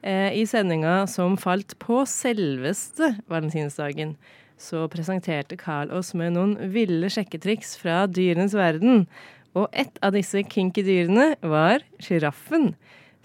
Eh, 0.01 0.33
I 0.39 0.45
sendinga 0.47 1.07
som 1.09 1.35
falt 1.39 1.75
på 1.81 2.03
selveste 2.07 3.15
valentinsdagen, 3.31 4.13
så 4.59 4.85
presenterte 4.91 5.57
Carl 5.59 5.91
oss 5.95 6.13
med 6.15 6.35
noen 6.35 6.55
ville 6.73 7.09
sjekketriks 7.11 7.75
fra 7.79 8.05
dyrenes 8.07 8.55
verden. 8.55 9.05
Og 9.57 9.67
ett 9.73 9.97
av 10.05 10.13
disse 10.15 10.43
kinky 10.45 10.83
dyrene 10.85 11.33
var 11.41 11.83
sjiraffen. 12.03 12.73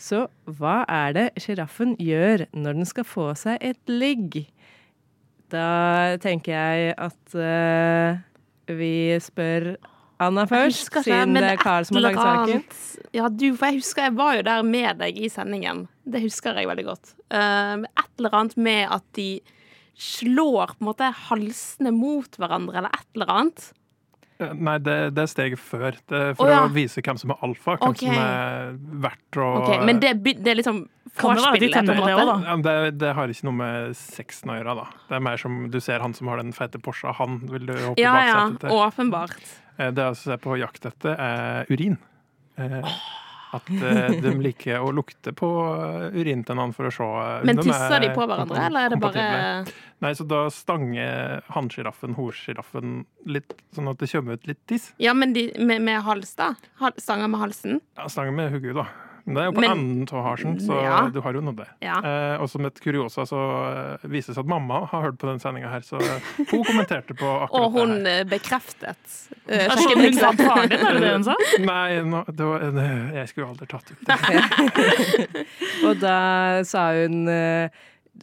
Så 0.01 0.25
hva 0.51 0.83
er 0.91 1.15
det 1.15 1.27
sjiraffen 1.43 1.95
gjør 2.03 2.49
når 2.57 2.81
den 2.81 2.89
skal 2.89 3.07
få 3.07 3.29
seg 3.39 3.61
et 3.63 3.91
ligg? 3.91 4.41
Da 5.53 6.17
tenker 6.23 6.57
jeg 6.57 6.95
at 6.99 7.37
eh, 7.39 8.23
vi 8.73 8.95
spør 9.23 9.75
Anna 10.27 10.45
først, 10.51 10.89
ikke, 10.89 11.05
siden 11.07 11.39
det 11.39 11.45
er 11.53 11.61
Carl 11.61 11.87
som 11.89 11.99
har 11.99 12.07
laget 12.09 12.23
saken. 12.23 12.65
Ja, 13.15 13.29
du, 13.31 13.47
for 13.55 13.71
jeg 13.71 13.83
husker 13.83 14.09
jeg 14.09 14.17
var 14.19 14.39
jo 14.39 14.47
der 14.47 14.65
med 14.67 15.01
deg 15.03 15.21
i 15.21 15.31
sendingen. 15.33 15.87
Det 16.05 16.25
husker 16.25 16.59
jeg 16.59 16.71
veldig 16.71 16.87
godt. 16.89 17.15
Uh, 17.33 17.85
et 17.87 18.11
eller 18.19 18.41
annet 18.41 18.59
med 18.59 18.97
at 18.99 19.07
de 19.19 19.29
slår 19.95 20.75
på 20.75 20.83
en 20.83 20.91
måte 20.91 21.15
halsene 21.29 21.95
mot 21.95 22.39
hverandre, 22.41 22.81
eller 22.81 22.95
et 22.95 23.09
eller 23.15 23.35
annet. 23.37 23.73
Eh, 24.43 24.51
Nei, 24.59 24.79
det, 24.83 24.97
det 25.15 25.23
er 25.23 25.31
steget 25.31 25.63
før. 25.63 25.95
Det 26.11 26.21
er 26.21 26.35
for 26.39 26.49
Å, 26.49 26.51
ja. 26.51 26.63
å 26.67 26.73
vise 26.75 27.03
hvem 27.05 27.19
som 27.21 27.35
er 27.35 27.47
alfa, 27.47 27.77
hvem 27.79 27.95
okay. 27.95 28.11
som 28.11 28.25
er 28.25 28.75
verdt 29.05 29.39
å 29.39 29.49
okay, 29.61 29.85
Men 29.87 30.03
det, 30.03 30.17
det 30.25 30.51
er 30.51 30.59
liksom 30.59 30.85
vorspielet, 31.15 31.77
på 31.77 31.95
en 31.95 32.03
det 32.03 32.15
ja, 32.17 32.57
det, 32.65 32.77
det 32.99 33.13
har 33.15 33.31
ikke 33.31 33.47
noe 33.47 33.59
med 33.61 33.99
sexen 33.99 34.51
å 34.51 34.57
gjøre, 34.59 34.75
da. 34.81 34.87
Det 35.11 35.19
er 35.19 35.27
mer 35.29 35.39
som 35.41 35.61
du 35.71 35.79
ser 35.85 36.03
han 36.03 36.17
som 36.17 36.31
har 36.33 36.43
den 36.43 36.51
fete 36.57 36.81
Porscha, 36.83 37.15
han 37.21 37.45
vil 37.53 37.69
du 37.71 37.77
hoppe 37.77 38.03
Ja, 38.03 38.17
bak 38.17 38.33
setet 38.33 38.65
til. 38.65 38.75
Åpenbart. 38.81 39.55
Eh, 39.79 39.91
Det 39.95 40.09
jeg 40.11 40.33
er 40.37 40.41
på 40.43 40.57
jakt 40.61 40.87
etter, 40.91 41.15
er 41.19 41.71
urin. 41.71 41.99
Eh, 42.57 42.91
At 43.55 43.69
eh, 43.71 44.17
de 44.19 44.33
liker 44.49 44.83
å 44.83 44.91
lukte 44.95 45.31
på 45.37 45.49
urin 46.15 46.43
til 46.43 46.57
en 46.57 46.63
annen 46.65 46.75
for 46.75 46.89
å 46.91 46.93
se 46.95 47.07
Men 47.47 47.57
de 47.61 47.67
tisser 47.69 48.01
de 48.03 48.09
er 48.11 48.17
på 48.17 48.27
hverandre, 48.27 48.65
eller 48.67 48.89
er 48.89 48.95
det 48.95 49.01
bare. 49.03 49.27
Nei, 50.03 50.11
så 50.19 50.27
da 50.27 50.41
stanger 50.53 51.45
hannsjiraffen 51.55 52.17
horsjiraffen 52.19 53.05
litt, 53.31 53.55
sånn 53.75 53.89
at 53.93 54.03
det 54.03 54.11
kommer 54.11 54.39
ut 54.39 54.49
litt 54.51 54.61
tiss. 54.71 54.91
Ja, 54.99 55.15
men 55.15 55.33
de, 55.37 55.47
med, 55.63 55.83
med 55.87 56.03
hals, 56.03 56.35
da? 56.39 56.53
Stanger 56.99 57.31
med 57.31 57.41
halsen? 57.41 57.81
Ja, 57.97 58.09
stanger 58.11 58.35
med 58.35 58.51
hodet, 58.57 58.75
da. 58.83 58.89
Men 59.25 59.35
det 59.39 59.41
er 59.41 59.47
jo 59.47 59.53
på 59.57 59.61
Men- 59.65 59.71
enden 59.73 60.09
av 60.19 60.25
hasjen, 60.27 60.59
så 60.61 60.75
Ja. 60.83 61.09
du 61.09 61.21
har 61.25 61.33
jo 61.33 61.41
nådd 61.41 61.57
det. 61.57 61.67
Ja. 61.81 61.97
Eh, 62.05 62.43
og 62.43 62.49
som 62.53 62.65
et 62.67 62.77
kuriosa 62.81 63.25
så 63.25 63.41
eh, 64.03 64.09
viser 64.09 64.35
det 64.35 64.37
seg 64.37 64.45
at 64.45 64.51
mamma 64.53 64.83
har 64.91 65.03
hørt 65.07 65.17
på 65.19 65.27
den 65.31 65.41
sendinga 65.41 65.71
her, 65.73 65.81
så 65.81 65.97
eh, 65.97 66.21
hun 66.51 66.65
kommenterte 66.65 67.17
på 67.17 67.25
akkurat 67.25 67.51
Og 67.65 67.73
hun 67.73 68.05
det 68.05 68.13
her. 68.13 68.21
eh, 68.21 68.29
bekreftet 68.29 69.17
uh, 69.49 69.55
Er 69.55 69.73
det 69.73 69.79
sånn 69.81 70.05
hun 70.05 70.19
sa 70.21 70.33
faren 70.37 70.69
din, 70.69 70.85
er 70.85 70.93
det 70.99 71.01
det 71.07 71.15
hun 71.15 71.25
sa? 71.25 71.37
Nei, 71.73 72.03
no, 72.05 72.21
det 72.29 72.45
var, 72.51 72.59
det- 72.77 73.15
jeg 73.17 73.29
skulle 73.33 73.49
aldri 73.49 73.67
tatt 73.67 73.91
ut 73.91 74.05
det. 74.05 75.45
Og 75.89 75.99
da 76.05 76.19
sa 76.69 76.85
hun 77.01 77.25
eh, 77.33 77.69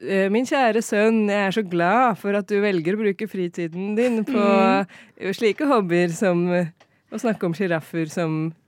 eh, 0.05 0.29
Min 0.33 0.45
kjære 0.45 0.81
sønn, 0.85 1.23
jeg 1.29 1.47
er 1.49 1.51
så 1.57 1.65
glad 1.67 2.17
for 2.21 2.37
at 2.37 2.47
du 2.49 2.59
velger 2.63 2.93
å 2.97 3.01
bruke 3.01 3.27
fritiden 3.31 3.95
din 3.97 4.21
på 4.27 4.37
mm. 4.37 5.33
slike 5.33 5.65
hobbyer 5.65 6.13
som 6.13 6.45
eh, 6.53 6.69
å 7.11 7.19
snakke 7.19 7.49
om 7.49 7.53
sjiraffer 7.57 8.05
som 8.11 8.39
eh, 8.45 8.51
eh, 8.51 8.60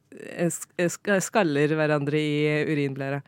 skaller 1.23 1.73
hverandre 1.77 2.19
i 2.19 2.63
urinblæra. 2.69 3.21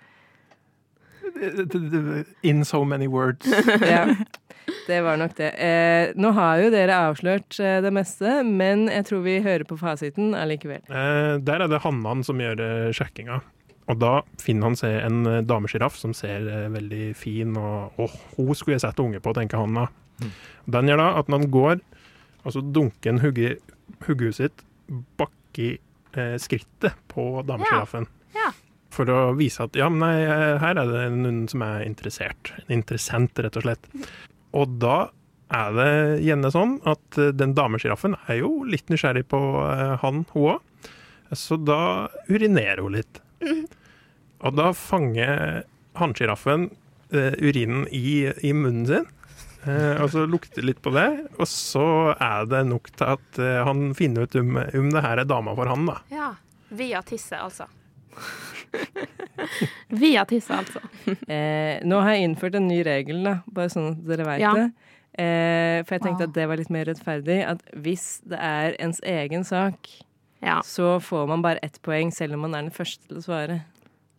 In 2.44 2.64
so 2.66 2.84
many 2.86 3.08
words. 3.08 3.46
Ja, 3.82 4.06
det 4.88 5.02
var 5.06 5.18
nok 5.18 5.34
det. 5.38 5.52
Eh, 5.62 6.12
nå 6.18 6.32
har 6.34 6.62
jo 6.64 6.70
dere 6.74 6.96
avslørt 7.10 7.58
eh, 7.62 7.80
det 7.86 7.92
meste, 7.94 8.40
men 8.46 8.88
jeg 8.90 9.06
tror 9.10 9.22
vi 9.26 9.36
hører 9.46 9.66
på 9.70 9.78
fasiten 9.78 10.32
allikevel. 10.38 10.82
Eh, 10.90 11.36
der 11.46 11.62
er 11.66 11.70
det 11.70 11.82
Hannan 11.84 12.24
som 12.26 12.40
gjør 12.42 12.62
eh, 12.66 12.90
sjekkinga. 12.96 13.42
Og 13.92 14.00
da 14.02 14.14
finner 14.42 14.72
han 14.72 14.78
seg 14.80 14.96
en 15.06 15.20
eh, 15.30 15.42
damesjiraff 15.46 15.98
som 16.00 16.16
ser 16.18 16.48
veldig 16.74 17.12
fin 17.18 17.54
og 17.62 18.00
Åh, 18.02 18.16
hun 18.40 18.54
skulle 18.58 18.80
jeg 18.80 18.86
sett 18.88 19.02
unge 19.04 19.22
på, 19.22 19.36
tenker 19.38 19.62
han 19.62 19.78
da. 19.78 19.86
Den 20.78 20.90
gjør 20.90 21.02
da 21.04 21.10
at 21.22 21.30
når 21.30 21.44
han 21.44 21.54
går, 21.54 21.84
og 22.46 22.56
så 22.56 22.64
dunker 22.66 23.14
han 23.14 23.22
hugge- 23.22 23.58
hugget 24.08 24.40
sitt 24.40 24.66
baki 25.20 25.76
eh, 26.20 26.36
skrittet 26.42 26.98
på 27.12 27.44
damesjiraffen. 27.48 28.08
Ja. 28.36 28.52
For 28.96 29.10
å 29.12 29.20
vise 29.36 29.66
at 29.66 29.76
ja, 29.78 29.90
men 29.92 30.04
nei, 30.04 30.24
eh, 30.24 30.56
her 30.62 30.80
er 30.80 30.92
det 30.92 31.06
noen 31.18 31.46
som 31.52 31.64
er 31.66 31.84
interessert. 31.88 32.54
En 32.66 32.78
interessent, 32.80 33.38
rett 33.44 33.60
og 33.60 33.68
slett. 33.68 33.90
Og 34.56 34.78
da 34.80 34.98
er 35.54 35.76
det 35.78 35.92
gjerne 36.26 36.52
sånn 36.54 36.78
at 36.90 37.20
eh, 37.22 37.34
den 37.36 37.56
damesjiraffen 37.58 38.18
er 38.26 38.40
jo 38.42 38.52
litt 38.68 38.90
nysgjerrig 38.90 39.28
på 39.32 39.42
eh, 39.66 39.96
han, 40.02 40.24
hun 40.34 40.56
òg. 40.56 40.90
Så 41.36 41.58
da 41.58 42.08
urinerer 42.30 42.84
hun 42.86 42.96
litt. 42.96 43.20
Og 44.46 44.54
da 44.56 44.70
fanger 44.78 45.64
hannsjiraffen 45.98 46.70
eh, 47.12 47.34
urinen 47.42 47.88
i, 47.90 48.32
i 48.46 48.54
munnen 48.54 48.86
sin. 48.90 49.08
Eh, 49.66 50.02
og 50.04 50.10
så 50.14 50.26
lukter 50.30 50.66
litt 50.66 50.82
på 50.86 50.92
det, 50.94 51.08
og 51.40 51.48
så 51.50 51.86
er 52.22 52.46
det 52.52 52.64
nok 52.70 52.90
til 52.94 53.14
at 53.16 53.40
eh, 53.42 53.62
han 53.66 53.88
finner 53.98 54.28
ut 54.28 54.36
om, 54.42 54.56
om 54.62 54.90
det 54.94 55.02
her 55.06 55.22
er 55.24 55.30
dama 55.30 55.56
for 55.58 55.72
han, 55.72 55.88
da. 55.90 56.00
Ja. 56.14 56.32
Via 56.76 57.02
tisset, 57.06 57.40
altså. 57.40 57.68
Via 59.88 60.26
tisset, 60.26 60.58
altså. 60.58 60.80
Eh, 61.32 61.82
nå 61.86 62.00
har 62.02 62.16
jeg 62.16 62.28
innført 62.30 62.58
en 62.60 62.68
ny 62.70 62.82
regel, 62.86 63.22
da, 63.26 63.36
bare 63.48 63.72
sånn 63.74 63.92
at 63.94 64.04
dere 64.10 64.26
veit 64.28 64.44
Ja. 64.44 64.54
det. 64.58 64.68
Eh, 65.16 65.84
for 65.88 65.96
jeg 65.96 66.04
tenkte 66.04 66.26
wow. 66.26 66.30
at 66.30 66.34
det 66.36 66.48
var 66.52 66.60
litt 66.60 66.72
mer 66.74 66.86
rettferdig. 66.90 67.38
At 67.48 67.62
hvis 67.86 68.06
det 68.28 68.40
er 68.42 68.76
ens 68.84 69.00
egen 69.04 69.46
sak, 69.48 69.88
Ja. 70.44 70.60
så 70.62 71.00
får 71.00 71.28
man 71.32 71.42
bare 71.42 71.60
ett 71.64 71.80
poeng, 71.82 72.12
selv 72.12 72.34
om 72.36 72.42
man 72.42 72.56
er 72.56 72.62
den 72.68 72.72
første 72.76 73.08
til 73.08 73.18
å 73.22 73.24
svare. 73.24 73.62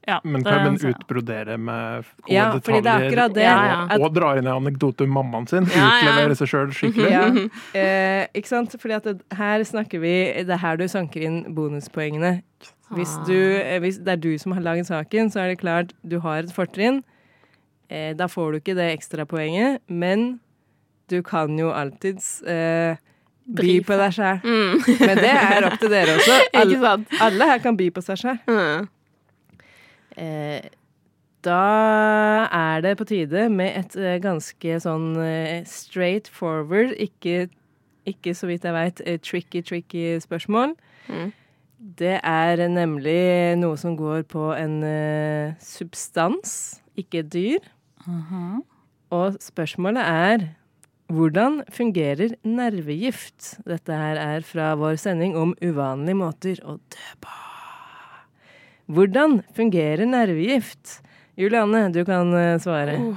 Ja, 0.06 0.20
Men 0.22 0.42
det- 0.42 0.52
Carmen 0.52 0.76
utbrodere 0.86 1.56
med 1.58 2.04
gode 2.22 2.32
Ja, 2.32 2.52
fordi 2.52 2.80
det 2.82 2.86
er 2.86 2.98
detaljer. 2.98 3.06
akkurat 3.10 3.34
det. 3.34 3.42
Ja, 3.42 3.64
ja. 3.66 3.86
At- 3.90 4.00
Og 4.00 4.14
drar 4.14 4.36
inn 4.38 4.46
en 4.46 4.52
anekdote 4.64 5.00
om 5.02 5.10
mammaen 5.10 5.48
sin. 5.48 5.64
Ja, 5.66 5.80
ja. 5.80 6.12
Utleverer 6.12 6.36
seg 6.38 6.48
sjøl 6.52 6.70
skikkelig. 6.70 7.10
Ja, 7.10 7.80
eh, 7.80 8.26
ikke 8.34 8.46
sant? 8.48 8.76
Fordi 8.78 8.94
at 8.94 9.02
det, 9.04 9.22
her 9.34 9.64
snakker 9.64 9.98
vi 10.00 10.12
Det 10.44 10.50
er 10.50 10.58
her 10.62 10.76
du 10.76 10.86
sanker 10.88 11.20
inn 11.26 11.54
bonuspoengene. 11.54 12.42
Hvis, 12.94 13.16
du, 13.26 13.34
eh, 13.34 13.80
hvis 13.80 13.98
det 13.98 14.08
er 14.12 14.16
du 14.16 14.38
som 14.38 14.52
har 14.52 14.62
laget 14.62 14.86
saken, 14.86 15.28
så 15.32 15.40
er 15.42 15.48
det 15.54 15.58
klart 15.58 15.92
du 16.06 16.20
har 16.20 16.38
et 16.38 16.52
fortrinn. 16.54 17.02
Eh, 17.90 18.12
da 18.14 18.26
får 18.28 18.52
du 18.52 18.58
ikke 18.60 18.76
det 18.76 18.98
ekstrapoenget, 18.98 19.80
men 19.88 20.38
du 21.08 21.20
kan 21.22 21.56
jo 21.58 21.70
alltids 21.72 22.42
eh, 22.46 22.96
By 23.46 23.78
på 23.86 23.94
deg 23.94 24.10
sjæl. 24.10 24.40
Mm. 24.42 24.80
Men 25.06 25.16
det 25.22 25.30
er 25.30 25.66
opp 25.68 25.78
til 25.78 25.88
dere 25.88 26.16
også. 26.18 26.34
Ikke 26.50 26.60
Alle, 26.62 26.78
sant? 26.82 27.08
alle 27.20 27.44
her 27.46 27.58
kan 27.62 27.76
by 27.76 27.90
på 27.94 28.02
seg 28.02 28.16
sjæl. 28.18 28.38
Mm. 28.50 28.88
Eh, 30.16 30.64
da 31.46 32.48
er 32.50 32.82
det 32.82 32.96
på 32.98 33.06
tide 33.06 33.46
med 33.52 33.76
et 33.78 33.96
eh, 34.00 34.18
ganske 34.22 34.80
sånn 34.82 35.12
eh, 35.22 35.62
straight 35.68 36.30
forward, 36.32 36.94
ikke, 36.98 37.46
ikke 38.08 38.34
så 38.34 38.50
vidt 38.50 38.66
jeg 38.66 38.76
veit, 38.76 39.02
tricky, 39.22 39.62
tricky 39.62 40.06
spørsmål. 40.24 40.74
Mm. 41.06 41.32
Det 42.00 42.16
er 42.24 42.64
nemlig 42.72 43.20
noe 43.60 43.76
som 43.78 43.94
går 43.98 44.24
på 44.32 44.48
en 44.56 44.80
substans, 45.62 46.80
ikke 46.98 47.20
et 47.22 47.30
dyr. 47.34 47.68
Og 49.14 49.36
spørsmålet 49.44 50.02
er 50.02 50.48
hvordan 51.12 51.60
fungerer 51.70 52.34
nervegift? 52.42 53.60
Dette 53.68 53.94
her 53.94 54.18
er 54.18 54.46
fra 54.46 54.72
vår 54.74 54.98
sending 54.98 55.36
om 55.38 55.54
uvanlige 55.62 56.18
måter 56.18 56.62
å 56.66 56.80
dø 56.80 57.10
på. 57.22 57.45
Hvordan 58.86 59.40
fungerer 59.56 60.06
nervegift? 60.06 61.00
Julianne, 61.36 61.88
du 61.92 62.04
kan 62.06 62.30
svare. 62.32 62.60
svare. 62.62 63.16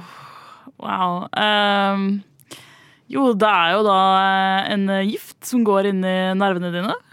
Wow. 0.80 1.28
Um, 1.36 2.08
jo, 3.10 3.30
det 3.34 3.48
er 3.48 3.72
jo 3.76 3.84
da 3.86 3.98
eh, 4.22 4.72
en 4.74 4.88
eh, 4.92 5.06
gift 5.10 5.38
som 5.48 5.62
går 5.66 5.88
inn 5.92 6.02
i 6.06 6.16
nervene 6.38 6.72
dine. 6.74 6.96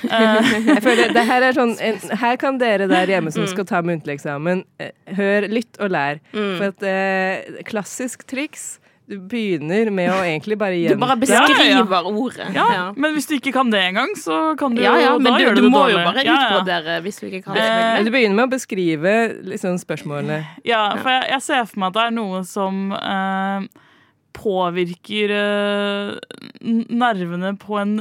Eh, 0.00 0.46
Jeg 0.64 0.80
føler 0.80 1.10
det 1.12 1.22
her 1.28 1.42
er 1.44 1.52
sånn 1.52 1.72
Her 2.22 2.36
kan 2.40 2.56
dere 2.60 2.86
der 2.88 3.10
hjemme 3.10 3.28
som 3.34 3.42
skal 3.50 3.66
ta 3.68 3.80
muntlig 3.84 4.14
eksamen, 4.14 4.62
eh, 4.80 4.94
hør, 5.18 5.44
lytt 5.50 5.76
og 5.82 5.90
lær. 5.92 6.20
For 6.32 6.70
et 6.70 6.84
eh, 6.88 7.58
klassisk 7.68 8.22
triks 8.30 8.78
Du 9.10 9.16
begynner 9.18 9.88
med 9.90 10.06
å 10.14 10.20
egentlig 10.22 10.54
bare 10.60 10.76
Du 10.86 11.00
bare 11.00 11.16
beskriver 11.18 11.64
ja, 11.66 11.80
ja. 11.82 12.00
ordet. 12.06 12.46
ja, 12.54 12.66
men 12.94 13.16
hvis 13.16 13.26
du 13.26 13.34
ikke 13.40 13.50
kan 13.56 13.72
det 13.72 13.80
engang, 13.88 14.12
så 14.14 14.54
kan 14.60 14.76
du 14.76 14.84
ja, 14.84 14.92
ja, 15.02 15.16
men 15.18 15.26
da 15.26 15.34
du, 15.34 15.42
gjør 15.42 15.56
du 15.58 15.62
det 15.64 15.70
må 15.72 15.80
dårlig. 15.82 15.96
jo 15.96 16.04
bare 16.06 16.22
Ja, 16.22 16.30
ja. 16.30 16.46
utbrodere 16.46 16.98
hvis 17.02 17.18
du 17.18 17.26
ikke 17.26 17.42
kan 17.48 17.58
det. 17.58 17.66
Eh. 17.66 18.04
Du 18.06 18.12
begynner 18.14 18.38
med 18.38 18.46
å 18.46 18.52
beskrive 18.54 19.14
liksom, 19.50 19.80
spørsmålene. 19.82 20.40
Ja, 20.68 20.84
for 21.00 21.10
jeg, 21.10 21.26
jeg 21.34 21.42
ser 21.48 21.66
for 21.72 21.82
meg 21.82 21.90
at 21.90 21.98
det 21.98 22.04
er 22.06 22.14
noe 22.20 22.42
som 22.46 22.92
eh, 22.94 23.66
påvirker 24.38 25.32
eh, 25.34 26.12
nervene 27.02 27.54
på 27.58 27.80
en 27.80 27.96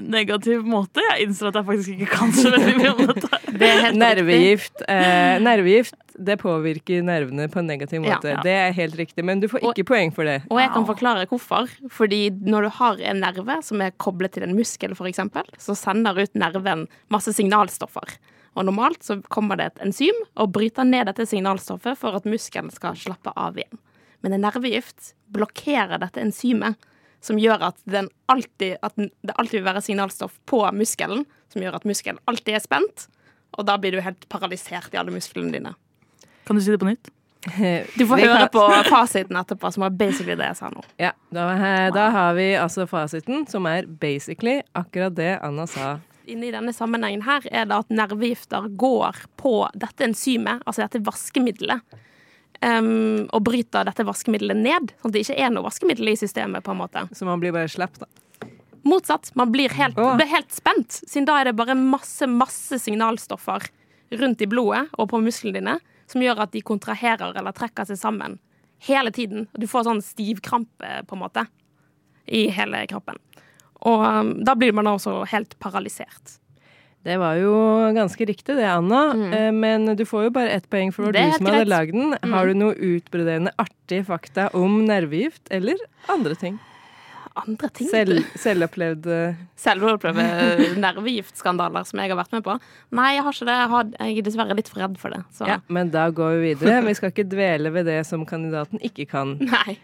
negativ 0.00 0.64
måte. 0.64 1.04
Jeg 1.10 1.28
innser 1.28 1.50
at 1.50 1.58
jeg 1.60 1.68
faktisk 1.68 1.98
ikke 1.98 2.08
kan 2.14 2.32
så 2.32 2.54
veldig 2.54 2.76
mye 2.80 2.94
om 2.94 3.04
dette. 3.12 3.42
Det 3.52 3.68
er 3.68 3.84
helt. 3.90 4.00
Nervegift, 4.00 4.86
eh, 4.88 5.36
nervegift 5.44 5.94
det 6.14 6.36
påvirker 6.40 7.02
nervene 7.02 7.48
på 7.50 7.58
en 7.58 7.66
negativ 7.66 8.02
måte. 8.04 8.34
Ja. 8.36 8.42
Det 8.44 8.54
er 8.54 8.76
helt 8.76 8.96
riktig, 8.98 9.24
men 9.26 9.40
du 9.42 9.48
får 9.50 9.64
ikke 9.70 9.86
poeng 9.88 10.12
for 10.14 10.28
det. 10.28 10.40
Og 10.52 10.60
jeg 10.62 10.70
kan 10.74 10.86
forklare 10.88 11.26
hvorfor. 11.30 11.70
Fordi 11.90 12.28
når 12.44 12.68
du 12.68 12.70
har 12.78 13.02
en 13.10 13.20
nerve 13.24 13.58
som 13.66 13.82
er 13.82 13.96
koblet 14.02 14.36
til 14.36 14.46
en 14.46 14.54
muskel, 14.56 14.94
f.eks., 14.94 15.22
så 15.58 15.76
sender 15.78 16.22
ut 16.22 16.38
nerven 16.38 16.86
masse 17.12 17.34
signalstoffer. 17.36 18.16
Og 18.54 18.68
normalt 18.68 19.02
så 19.02 19.18
kommer 19.34 19.58
det 19.58 19.72
et 19.72 19.84
enzym 19.88 20.20
og 20.38 20.52
bryter 20.54 20.86
ned 20.86 21.08
dette 21.10 21.26
signalstoffet 21.26 21.98
for 21.98 22.14
at 22.18 22.28
muskelen 22.28 22.70
skal 22.74 22.98
slappe 22.98 23.34
av 23.34 23.58
igjen. 23.58 23.80
Men 24.22 24.36
en 24.36 24.46
nervegift 24.46 25.12
blokkerer 25.34 25.98
dette 26.00 26.22
enzymet, 26.22 26.78
som 27.24 27.40
gjør 27.40 27.70
at, 27.70 27.78
den 27.88 28.10
alltid, 28.30 28.76
at 28.84 28.94
det 28.96 29.34
alltid 29.34 29.58
vil 29.58 29.66
være 29.66 29.82
signalstoff 29.84 30.36
på 30.48 30.60
muskelen, 30.76 31.24
som 31.52 31.64
gjør 31.64 31.78
at 31.78 31.86
muskelen 31.88 32.20
alltid 32.30 32.58
er 32.58 32.62
spent. 32.64 33.06
Og 33.58 33.66
da 33.68 33.76
blir 33.80 33.94
du 33.94 34.02
helt 34.04 34.26
paralysert 34.32 34.94
i 34.94 35.00
alle 35.00 35.14
musklene 35.14 35.52
dine. 35.54 35.74
Kan 36.44 36.56
du 36.56 36.62
si 36.62 36.70
det 36.70 36.80
på 36.80 36.88
nytt? 36.88 37.10
Du 37.98 38.06
får 38.08 38.22
høre 38.24 38.48
på 38.52 38.62
fasiten 38.94 39.36
etterpå, 39.36 39.70
som 39.72 39.86
var 39.86 39.94
basically 39.98 40.36
det 40.38 40.50
jeg 40.52 40.60
sa 40.60 40.70
nå. 40.72 40.84
Ja, 41.00 41.12
da, 41.34 41.46
da 41.94 42.08
har 42.14 42.34
vi 42.38 42.54
altså 42.58 42.86
fasiten, 42.90 43.46
som 43.50 43.68
er 43.70 43.88
basically 43.88 44.60
akkurat 44.72 45.16
det 45.16 45.34
Anna 45.44 45.66
sa. 45.70 45.98
Inne 46.30 46.48
i 46.48 46.54
denne 46.54 46.72
sammenhengen 46.72 47.24
her 47.26 47.44
er 47.52 47.68
det 47.68 47.82
at 47.84 47.92
nervegifter 47.92 48.70
går 48.80 49.26
på 49.40 49.58
dette 49.76 50.06
enzymet, 50.06 50.64
altså 50.64 50.86
dette 50.86 51.02
vaskemiddelet, 51.04 51.84
um, 52.64 53.26
og 53.28 53.44
bryter 53.44 53.84
dette 53.90 54.06
vaskemiddelet 54.08 54.60
ned, 54.64 54.94
sånn 54.96 55.12
at 55.12 55.16
det 55.16 55.24
ikke 55.26 55.40
er 55.44 55.52
noe 55.52 55.66
vaskemiddel 55.66 56.14
i 56.14 56.18
systemet, 56.20 56.64
på 56.64 56.72
en 56.72 56.80
måte. 56.80 57.04
Så 57.12 57.28
man 57.28 57.42
blir 57.44 57.52
bare 57.56 57.68
sluppet, 57.68 58.06
da. 58.06 58.20
Motsatt. 58.84 59.30
Man 59.32 59.48
blir 59.48 59.72
helt, 59.72 59.96
oh. 59.96 60.12
blir 60.18 60.28
helt 60.28 60.52
spent, 60.52 60.98
siden 61.08 61.24
da 61.28 61.38
er 61.40 61.48
det 61.48 61.54
bare 61.56 61.76
masse, 61.76 62.26
masse 62.28 62.76
signalstoffer 62.82 63.64
rundt 64.20 64.42
i 64.44 64.48
blodet 64.48 64.82
og 65.00 65.08
på 65.08 65.20
musklene 65.24 65.56
dine 65.56 65.76
som 66.10 66.22
gjør 66.24 66.44
at 66.44 66.52
de 66.54 66.62
kontraherer 66.64 67.36
eller 67.36 67.54
trekker 67.56 67.88
seg 67.88 67.98
sammen 68.00 68.38
hele 68.84 69.12
tiden. 69.14 69.46
Du 69.56 69.66
får 69.70 69.86
sånn 69.88 70.02
stivkrampe, 70.04 71.04
på 71.08 71.16
en 71.16 71.22
måte, 71.22 71.46
i 72.26 72.46
hele 72.52 72.84
kroppen. 72.90 73.20
Og 73.84 74.04
da 74.44 74.54
blir 74.56 74.72
man 74.76 74.88
også 74.88 75.22
helt 75.28 75.58
paralysert. 75.60 76.38
Det 77.04 77.18
var 77.20 77.36
jo 77.36 77.52
ganske 77.92 78.24
riktig 78.24 78.54
det, 78.56 78.64
Anna. 78.64 79.12
Mm. 79.12 79.58
Men 79.60 79.90
du 79.96 80.06
får 80.08 80.28
jo 80.28 80.30
bare 80.32 80.54
ett 80.56 80.70
poeng, 80.72 80.92
for 80.92 81.12
det 81.12 81.20
Mm. 81.20 81.32
Var 81.32 81.32
du 81.32 81.36
som 81.36 81.46
hadde 81.52 81.68
lagd 81.68 81.92
den. 81.92 82.32
Har 82.32 82.46
du 82.46 82.54
noe 82.54 82.74
utbroderende 82.74 83.52
artige 83.60 84.06
fakta 84.08 84.48
om 84.56 84.86
nervegift, 84.88 85.48
eller 85.50 85.76
andre 86.08 86.34
ting? 86.34 86.56
Andre 87.34 87.68
ting. 87.74 87.88
Selv, 87.90 88.20
selvopplevde 88.38 89.18
Selvopplevde 89.64 90.24
nervegiftskandaler 90.78 91.86
som 91.88 91.98
jeg 91.98 92.12
har 92.12 92.18
vært 92.20 92.34
med 92.36 92.44
på. 92.46 92.54
Nei, 92.94 93.08
jeg 93.16 93.24
har 93.26 93.36
ikke 93.38 93.48
det. 93.48 93.56
Jeg, 93.98 94.18
er 94.20 94.26
dessverre 94.28 94.56
litt 94.58 94.70
for 94.70 94.84
redd 94.84 94.96
for 95.02 95.14
det. 95.16 95.22
Så 95.34 95.48
Ja, 95.50 95.58
men 95.66 95.90
da 95.94 96.06
går 96.14 96.38
vi 96.38 96.52
videre. 96.52 96.80
Vi 96.86 96.94
skal 96.98 97.10
ikke 97.10 97.26
dvele 97.32 97.72
ved 97.74 97.88
det 97.90 98.00
som 98.06 98.22
kandidaten 98.28 98.82
ikke 98.86 99.08
kan. 99.10 99.36
nei. 99.54 99.78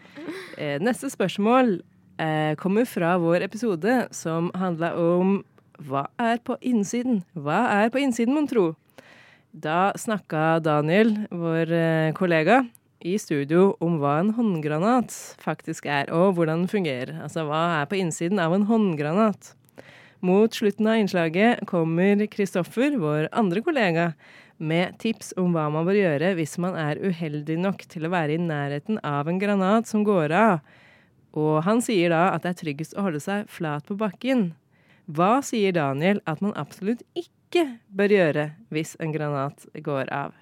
Eh, 0.55 0.77
Neste 0.83 1.11
spørsmål 1.11 1.79
eh, 2.21 2.53
kommer 2.61 2.87
fra 2.87 3.17
vår 3.19 3.43
episode 3.49 4.05
som 4.15 4.51
handla 4.55 4.93
om 4.99 5.41
hva 5.81 6.05
er 6.21 6.37
på 6.45 6.55
innsiden? 6.61 7.23
Hva 7.33 7.65
er 7.81 7.91
på 7.91 7.99
innsiden, 7.99 8.35
mon 8.37 8.47
tro? 8.47 8.69
Da 9.51 9.91
snakka 9.99 10.61
Daniel, 10.63 11.15
vår 11.33 11.71
eh, 11.75 12.11
kollega, 12.15 12.61
i 13.05 13.17
studio 13.19 13.71
om 13.83 13.97
hva 14.01 14.17
en 14.21 14.33
håndgranat 14.37 15.13
faktisk 15.41 15.87
er, 15.89 16.11
og 16.13 16.37
hvordan 16.37 16.63
den 16.63 16.71
fungerer. 16.71 17.15
Altså 17.23 17.45
hva 17.47 17.81
er 17.81 17.89
på 17.89 17.99
innsiden 17.99 18.41
av 18.41 18.55
en 18.55 18.67
håndgranat? 18.69 19.53
Mot 20.21 20.53
slutten 20.53 20.85
av 20.85 20.99
innslaget 21.01 21.63
kommer 21.69 22.21
Kristoffer, 22.29 22.93
vår 23.01 23.27
andre 23.33 23.63
kollega, 23.65 24.11
med 24.61 24.99
tips 25.01 25.33
om 25.41 25.55
hva 25.55 25.65
man 25.73 25.87
bør 25.87 25.97
gjøre 25.97 26.35
hvis 26.37 26.59
man 26.61 26.77
er 26.77 27.01
uheldig 27.01 27.57
nok 27.63 27.81
til 27.89 28.05
å 28.05 28.11
være 28.13 28.35
i 28.35 28.41
nærheten 28.41 28.99
av 29.01 29.29
en 29.31 29.41
granat 29.41 29.89
som 29.89 30.05
går 30.05 30.35
av. 30.37 30.59
Og 31.33 31.63
han 31.65 31.81
sier 31.81 32.13
da 32.13 32.27
at 32.35 32.45
det 32.45 32.53
er 32.53 32.59
tryggest 32.61 32.93
å 32.93 33.07
holde 33.07 33.23
seg 33.23 33.49
flat 33.49 33.87
på 33.87 33.97
bakken. 33.97 34.51
Hva 35.09 35.39
sier 35.45 35.73
Daniel 35.73 36.21
at 36.29 36.43
man 36.45 36.53
absolutt 36.59 37.01
ikke 37.17 37.65
bør 37.89 38.13
gjøre 38.13 38.47
hvis 38.69 38.93
en 39.01 39.15
granat 39.15 39.65
går 39.81 40.11
av? 40.13 40.40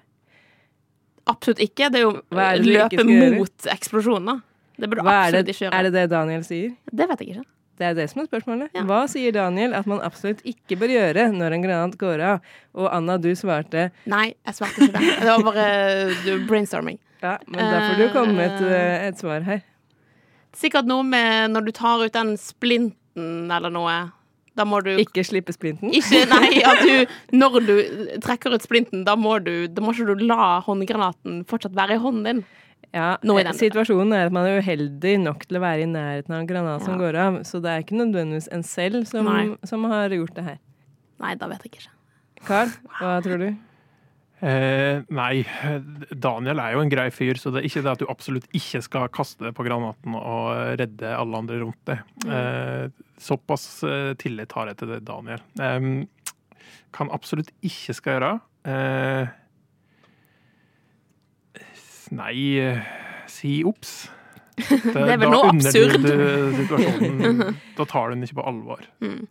Absolutt 1.30 1.62
ikke. 1.64 1.88
Det 1.94 2.00
er 2.00 2.04
jo 2.06 2.12
ikke 2.18 2.66
løpe 2.66 3.38
mot 3.38 3.70
eksplosjoner. 3.76 4.42
Det 4.80 4.88
burde 4.88 5.02
du 5.02 5.08
Hva 5.08 5.14
er 5.14 5.26
absolutt 5.28 5.48
ikke 5.54 5.64
gjøre. 5.66 5.78
er 5.78 5.82
det 5.88 5.92
det 5.98 6.04
Daniel 6.12 6.44
sier? 6.46 6.76
Det 6.90 7.08
vet 7.10 7.20
jeg 7.24 7.34
ikke. 7.34 7.46
Det 7.80 7.86
er 7.88 7.94
det 7.96 8.04
som 8.10 8.20
er 8.20 8.26
spørsmålet. 8.28 8.68
Ja. 8.76 8.82
Hva 8.84 8.98
sier 9.08 9.32
Daniel 9.32 9.72
at 9.78 9.86
man 9.88 10.02
absolutt 10.04 10.42
ikke 10.44 10.76
bør 10.80 10.90
gjøre 10.92 11.22
når 11.32 11.54
en 11.56 11.62
granat 11.64 11.94
går 12.00 12.20
av? 12.20 12.40
Og 12.76 12.90
Anna, 12.92 13.16
du 13.16 13.30
svarte 13.36 13.86
Nei, 14.10 14.34
jeg 14.44 14.54
svarte 14.58 14.84
ikke 14.84 14.98
det. 15.00 15.14
Det 15.20 15.30
var 15.30 15.44
bare 15.48 16.38
brainstorming. 16.48 16.98
ja, 17.22 17.38
men 17.48 17.60
da 17.72 17.80
får 17.88 17.96
du 18.02 18.06
komme 18.12 18.34
med 18.36 18.50
et, 18.50 18.62
Eh. 18.68 19.08
et 19.08 19.16
svar 19.20 19.42
her. 19.48 19.62
Sikkert 20.56 20.84
noe 20.90 21.02
med 21.06 21.52
når 21.54 21.64
du 21.68 21.72
tar 21.72 22.04
ut 22.04 22.12
den 22.12 22.34
splinten 22.36 23.50
eller 23.52 23.70
noe. 23.72 23.98
Da 24.60 24.66
må 24.68 24.82
du 24.84 24.92
Ikke 25.00 25.24
slippe 25.24 25.54
splinten. 25.56 25.92
Ikke, 25.96 26.24
nei, 26.28 26.60
at 26.70 26.82
du, 26.84 27.14
når 27.32 27.60
du 27.64 27.76
trekker 28.20 28.52
ut 28.52 28.64
splinten, 28.64 29.06
da 29.08 29.16
må, 29.16 29.38
du, 29.40 29.64
da 29.72 29.84
må 29.84 29.94
ikke 29.96 30.12
du 30.12 30.26
la 30.28 30.58
håndgranaten 30.66 31.44
fortsatt 31.48 31.76
være 31.78 31.96
i 31.96 32.02
hånden 32.02 32.26
din. 32.28 32.42
Ja, 32.90 33.14
eh, 33.22 33.52
Situasjonen 33.54 34.12
er 34.16 34.28
at 34.28 34.34
man 34.34 34.48
er 34.48 34.58
uheldig 34.60 35.14
nok 35.22 35.44
til 35.46 35.60
å 35.60 35.62
være 35.62 35.86
i 35.86 35.88
nærheten 35.88 36.34
av 36.34 36.42
en 36.42 36.50
granat 36.50 36.84
som 36.84 36.98
går 37.00 37.18
av, 37.22 37.40
så 37.46 37.62
det 37.62 37.70
er 37.72 37.84
ikke 37.84 38.00
nødvendigvis 38.00 38.50
en 38.52 38.66
selv 38.66 39.06
som, 39.08 39.30
som 39.64 39.86
har 39.92 40.12
gjort 40.16 40.34
det 40.36 40.46
her. 40.48 40.60
Nei, 41.22 41.36
da 41.38 41.48
vet 41.52 41.64
jeg 41.66 41.74
ikke. 41.76 41.92
Carl, 42.48 42.72
hva 42.98 43.18
tror 43.24 43.44
du? 43.44 43.48
Eh, 44.40 45.02
nei, 45.12 45.42
Daniel 46.16 46.62
er 46.62 46.72
jo 46.72 46.84
en 46.84 46.92
grei 46.92 47.08
fyr, 47.12 47.36
så 47.36 47.52
det 47.52 47.60
er 47.60 47.68
ikke 47.68 47.82
det 47.84 47.92
at 47.92 48.00
du 48.00 48.06
absolutt 48.08 48.46
ikke 48.56 48.80
skal 48.86 49.10
kaste 49.12 49.52
på 49.56 49.66
granaten 49.66 50.16
og 50.16 50.78
redde 50.80 51.10
alle 51.12 51.42
andre 51.42 51.60
rundt 51.60 51.82
deg. 51.90 52.00
Eh, 52.24 52.86
såpass 53.20 53.66
eh, 53.84 54.12
tillit 54.20 54.56
har 54.56 54.70
jeg 54.70 54.80
til 54.80 54.94
det, 54.94 55.02
Daniel. 55.08 55.44
Eh, 55.60 55.80
kan 56.96 57.12
absolutt 57.12 57.52
ikke 57.60 57.96
skal 57.96 58.16
gjøre. 58.16 58.32
Eh, 58.70 59.36
nei, 62.16 62.38
eh, 62.64 62.88
si 63.30 63.60
obs. 63.68 64.08
Det, 64.68 64.92
Det 64.94 65.14
er 65.14 65.20
vel 65.20 65.32
noe 65.32 65.50
absurd. 65.50 66.06
situasjonen. 66.60 67.56
Da 67.80 67.86
tar 67.88 68.10
du 68.10 68.14
den 68.16 68.26
ikke 68.26 68.36
på 68.40 68.44
alvor. 68.50 68.82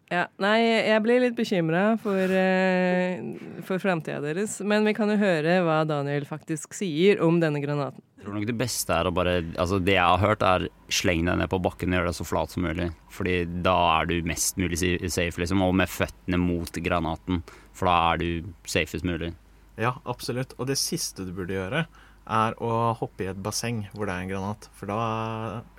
Ja, 0.09 0.23
nei, 0.41 0.57
jeg 0.89 1.01
blir 1.05 1.21
litt 1.21 1.35
bekymra 1.37 1.83
for, 2.01 2.31
uh, 2.33 3.59
for 3.67 3.81
framtida 3.83 4.19
deres. 4.23 4.57
Men 4.65 4.87
vi 4.87 4.95
kan 4.97 5.11
jo 5.13 5.17
høre 5.21 5.59
hva 5.65 5.83
Daniel 5.89 6.25
faktisk 6.29 6.73
sier 6.77 7.21
om 7.25 7.37
denne 7.43 7.61
granaten. 7.61 8.01
Jeg 8.19 8.25
tror 8.25 8.35
nok 8.35 8.47
det 8.49 8.57
beste 8.59 8.91
er 8.91 9.07
å 9.07 9.13
bare 9.15 9.37
Altså, 9.55 9.77
det 9.79 9.93
jeg 9.95 10.03
har 10.03 10.19
hørt, 10.19 10.41
er 10.43 10.65
sleng 10.91 11.23
deg 11.29 11.37
ned 11.39 11.51
på 11.53 11.61
bakken 11.63 11.93
og 11.93 12.01
gjør 12.01 12.09
deg 12.09 12.17
så 12.17 12.25
flat 12.27 12.51
som 12.55 12.65
mulig. 12.67 12.89
Fordi 13.15 13.37
da 13.63 13.77
er 13.99 14.09
du 14.09 14.17
mest 14.27 14.57
mulig 14.59 14.79
safe, 14.81 15.39
liksom. 15.39 15.63
Og 15.63 15.77
med 15.79 15.91
føttene 15.91 16.41
mot 16.41 16.81
granaten. 16.83 17.43
For 17.77 17.87
da 17.87 17.95
er 18.13 18.19
du 18.23 18.51
safest 18.67 19.07
mulig. 19.07 19.31
Ja, 19.79 19.93
absolutt. 20.09 20.51
Og 20.59 20.67
det 20.67 20.75
siste 20.81 21.23
du 21.23 21.31
burde 21.37 21.55
gjøre, 21.55 21.85
er 22.29 22.55
å 22.61 22.93
hoppe 22.99 23.25
i 23.25 23.29
et 23.31 23.41
basseng 23.41 23.83
hvor 23.93 24.05
det 24.09 24.15
er 24.15 24.25
en 24.25 24.31
granat. 24.31 24.69
For 24.77 24.89
da 24.91 24.99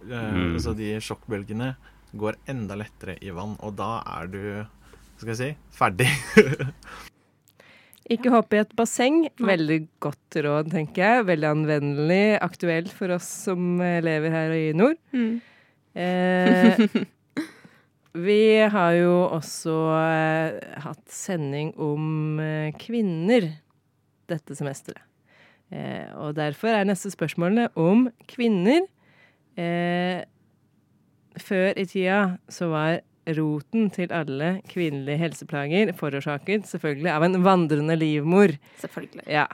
eh, 0.07 0.33
Mm. 0.35 0.59
Så 0.63 0.75
de 0.77 0.95
sjokkbølgene 1.03 1.75
går 2.19 2.39
enda 2.51 2.75
lettere 2.79 3.17
i 3.23 3.31
vann, 3.35 3.57
og 3.63 3.77
da 3.79 4.01
er 4.19 4.31
du 4.31 4.43
Skal 5.21 5.35
jeg 5.35 5.39
si 5.39 5.51
ferdig. 5.77 6.09
Ikke 8.11 8.33
hoppe 8.33 8.57
i 8.57 8.61
et 8.63 8.73
basseng. 8.75 9.27
Veldig 9.39 9.77
godt 10.03 10.39
råd, 10.43 10.71
tenker 10.73 11.05
jeg. 11.05 11.27
Veldig 11.29 11.49
anvendelig. 11.51 12.25
Aktuelt 12.43 12.91
for 12.97 13.13
oss 13.15 13.29
som 13.45 13.77
eh, 13.85 14.01
lever 14.03 14.33
her 14.33 14.55
i 14.57 14.65
nord. 14.75 14.97
Mm. 15.13 15.37
Eh, 16.01 16.81
vi 18.27 18.41
har 18.73 18.97
jo 18.97 19.13
også 19.29 19.77
eh, 20.01 20.59
hatt 20.87 21.05
sending 21.13 21.75
om 21.77 22.41
eh, 22.43 22.73
kvinner 22.81 23.51
dette 24.31 24.57
semesteret. 24.59 25.05
Eh, 25.71 26.07
og 26.19 26.35
derfor 26.39 26.75
er 26.75 26.89
neste 26.89 27.13
spørsmålet 27.13 27.77
om 27.79 28.09
kvinner. 28.31 28.87
Eh, 29.59 30.23
før 31.41 31.79
i 31.79 31.87
tida 31.87 32.21
så 32.51 32.71
var 32.73 33.01
roten 33.37 33.91
til 33.95 34.11
alle 34.15 34.57
kvinnelige 34.71 35.21
helseplager 35.21 35.93
forårsaket 35.99 36.67
selvfølgelig 36.67 37.13
av 37.13 37.27
en 37.27 37.39
vandrende 37.45 37.97
livmor. 38.01 38.57
Selvfølgelig. 38.83 39.27
Ja. 39.31 39.47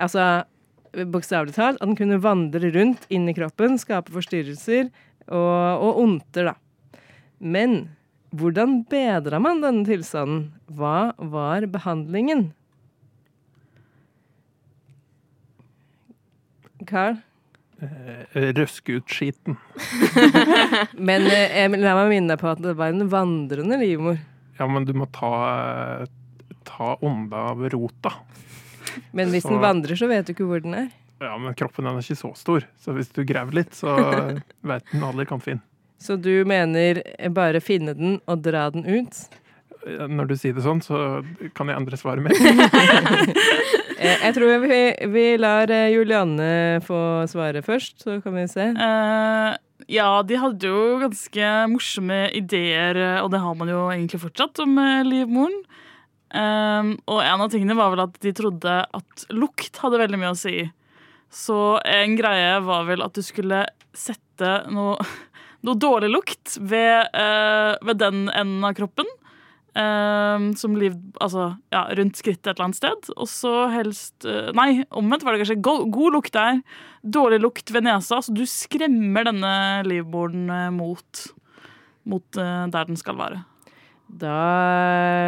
Altså 0.00 0.42
bokstavelig 0.90 1.54
talt 1.54 1.78
at 1.78 1.86
den 1.86 1.98
kunne 1.98 2.18
vandre 2.22 2.72
rundt 2.74 3.06
inni 3.12 3.34
kroppen, 3.36 3.78
skape 3.78 4.10
forstyrrelser 4.14 4.88
og, 5.28 5.86
og 5.86 6.00
onter, 6.02 6.50
da. 6.50 6.98
Men 7.38 7.84
hvordan 8.36 8.80
bedra 8.90 9.40
man 9.42 9.62
denne 9.62 9.86
tilstanden? 9.86 10.48
Hva 10.66 11.12
var 11.18 11.66
behandlingen? 11.70 12.50
Carl? 16.88 17.16
Eh, 17.80 18.50
Røske 18.56 18.98
ut 19.00 19.08
skiten. 19.08 19.56
Men 21.10 21.24
eh, 21.30 21.66
la 21.80 21.94
meg 21.96 22.10
minne 22.12 22.34
deg 22.34 22.40
på 22.42 22.50
at 22.52 22.60
det 22.64 22.74
var 22.78 22.92
en 22.92 23.08
vandrende 23.12 23.78
livmor. 23.80 24.18
Ja, 24.60 24.66
men 24.68 24.84
du 24.84 24.92
må 24.92 25.06
ta, 25.08 26.04
ta 26.68 26.90
ånda 27.00 27.46
av 27.54 27.62
rota. 27.72 28.12
Men 29.16 29.30
hvis 29.32 29.46
Så- 29.46 29.54
den 29.54 29.62
vandrer, 29.62 29.96
så 29.96 30.08
vet 30.10 30.26
du 30.28 30.34
ikke 30.34 30.44
hvor 30.50 30.60
den 30.60 30.74
er. 30.76 30.90
Ja, 31.20 31.32
men 31.40 31.54
kroppen 31.56 31.84
den 31.88 31.96
er 31.96 32.04
ikke 32.04 32.16
så 32.20 32.34
stor, 32.36 32.64
så 32.80 32.92
hvis 32.96 33.08
du 33.16 33.22
graver 33.28 33.56
litt, 33.62 33.72
så 33.76 33.92
vet 34.68 34.84
den 34.92 35.02
aldri 35.04 35.24
kan 35.28 35.40
finne. 35.40 35.64
Så 36.00 36.16
du 36.20 36.44
mener 36.48 37.00
bare 37.32 37.60
finne 37.64 37.92
den 37.96 38.18
og 38.28 38.40
dra 38.44 38.66
den 38.72 38.84
ut? 38.88 39.16
Når 39.84 40.28
du 40.28 40.34
sier 40.36 40.52
det 40.56 40.64
sånn, 40.64 40.80
så 40.84 41.20
kan 41.56 41.68
jeg 41.72 41.76
endre 41.80 41.96
svaret 42.00 42.24
mitt. 42.24 42.36
Eh, 44.00 44.22
Jeg 44.24 44.32
tror 44.36 44.62
vi, 44.64 44.78
vi 45.12 45.24
lar 45.40 45.70
eh, 45.72 45.90
Julianne 45.92 46.80
få 46.86 47.26
svare 47.28 47.60
først, 47.64 47.98
så 48.00 48.16
kan 48.24 48.38
vi 48.38 48.46
se. 48.48 48.70
Uh, 48.72 49.52
ja, 49.92 50.08
de 50.24 50.38
hadde 50.40 50.70
jo 50.70 50.96
ganske 51.02 51.50
morsomme 51.68 52.22
ideer, 52.36 52.96
og 53.20 53.30
det 53.34 53.42
har 53.42 53.56
man 53.58 53.68
jo 53.68 53.84
egentlig 53.92 54.22
fortsatt, 54.22 54.62
om 54.64 54.78
livmoren. 55.04 55.60
Um, 56.30 56.94
og 57.10 57.24
en 57.26 57.42
av 57.42 57.48
tingene 57.50 57.74
var 57.74 57.90
vel 57.90 58.04
at 58.04 58.16
de 58.22 58.32
trodde 58.38 58.74
at 58.86 59.24
lukt 59.34 59.80
hadde 59.82 59.98
veldig 59.98 60.20
mye 60.20 60.32
å 60.32 60.38
si. 60.38 60.62
Så 61.30 61.58
en 61.84 62.14
greie 62.18 62.54
var 62.62 62.86
vel 62.86 63.02
at 63.02 63.16
du 63.18 63.24
skulle 63.26 63.64
sette 63.96 64.52
noe, 64.70 64.96
noe 65.66 65.80
dårlig 65.80 66.12
lukt 66.14 66.56
ved, 66.60 67.10
uh, 67.12 67.74
ved 67.84 68.00
den 68.00 68.28
enden 68.30 68.64
av 68.64 68.78
kroppen. 68.78 69.10
Eh, 69.74 70.46
som 70.56 70.76
liv, 70.78 70.96
altså, 71.20 71.50
ja, 71.72 71.84
rundt 71.98 72.18
skrittet 72.20 72.46
et 72.46 72.54
eller 72.56 72.68
annet 72.68 72.80
sted. 72.80 73.10
Og 73.16 73.28
så 73.30 73.54
helst 73.74 74.26
uh, 74.28 74.50
Nei, 74.56 74.84
omvendt 74.90 75.26
var 75.26 75.36
det 75.36 75.44
kanskje. 75.44 75.60
god, 75.62 75.86
god 75.94 76.16
lukt 76.16 76.34
der, 76.36 76.62
dårlig 77.02 77.40
lukt 77.42 77.72
ved 77.74 77.86
nesa. 77.86 78.20
Så 78.22 78.34
du 78.34 78.42
skremmer 78.48 79.28
denne 79.30 79.52
livmoren 79.86 80.50
eh, 80.50 80.66
mot, 80.74 81.22
mot 82.08 82.40
uh, 82.40 82.66
der 82.72 82.90
den 82.90 83.00
skal 83.00 83.18
være. 83.20 83.44
Da 84.20 84.34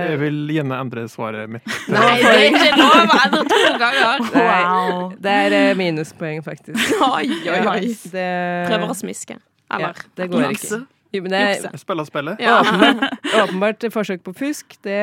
Jeg 0.09 0.19
vil 0.19 0.39
gjerne 0.51 0.79
endre 0.83 1.05
svaret 1.11 1.51
mitt. 1.55 1.69
Nei, 1.95 2.17
det 2.19 2.33
er 2.33 2.47
ikke 2.49 2.81
lov 2.81 2.97
å 2.99 3.19
endre 3.21 3.45
to 3.53 3.61
ganger. 3.85 4.25
Wow. 4.35 5.05
det 5.23 5.37
er 5.53 5.79
minuspoeng, 5.79 6.43
faktisk. 6.43 6.99
Oi, 6.99 7.29
oi, 7.47 7.61
oi. 7.77 7.93
Det, 8.11 8.27
Prøver 8.67 8.91
å 8.91 8.99
smiske. 8.99 9.39
Eller 9.73 9.95
Ja, 9.95 10.11
det 10.19 10.29
går 10.33 10.51
ikke. 10.51 10.83
Jo, 11.12 11.22
men 11.27 11.35
Jukse. 11.37 11.70
Spille 11.83 12.05
spillet. 12.09 12.40
Ja. 12.40 12.61
åpenbart, 12.62 13.18
åpenbart 13.42 13.87
forsøk 13.92 14.22
på 14.25 14.33
fusk. 14.38 14.79
Det, 14.85 14.98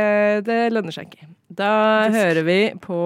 det 0.47 0.59
lønner 0.73 0.95
seg 0.95 1.09
ikke. 1.11 1.27
Da 1.59 1.69
hører 2.13 2.43
vi 2.47 2.59
på 2.81 2.99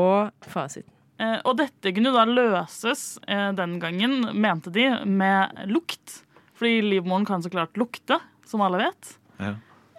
fasiten. 0.48 0.90
Eh, 1.22 1.38
og 1.46 1.58
dette 1.60 1.92
kunne 1.96 2.12
da 2.16 2.24
løses 2.28 3.18
eh, 3.28 3.52
den 3.56 3.76
gangen, 3.84 4.16
mente 4.34 4.72
de, 4.74 4.88
med 5.06 5.66
lukt. 5.70 6.22
Fordi 6.60 6.80
livmoren 6.86 7.26
kan 7.28 7.44
så 7.44 7.52
klart 7.54 7.78
lukte, 7.80 8.18
som 8.50 8.64
alle 8.66 8.80
vet. 8.86 9.14
Ja. 9.42 9.54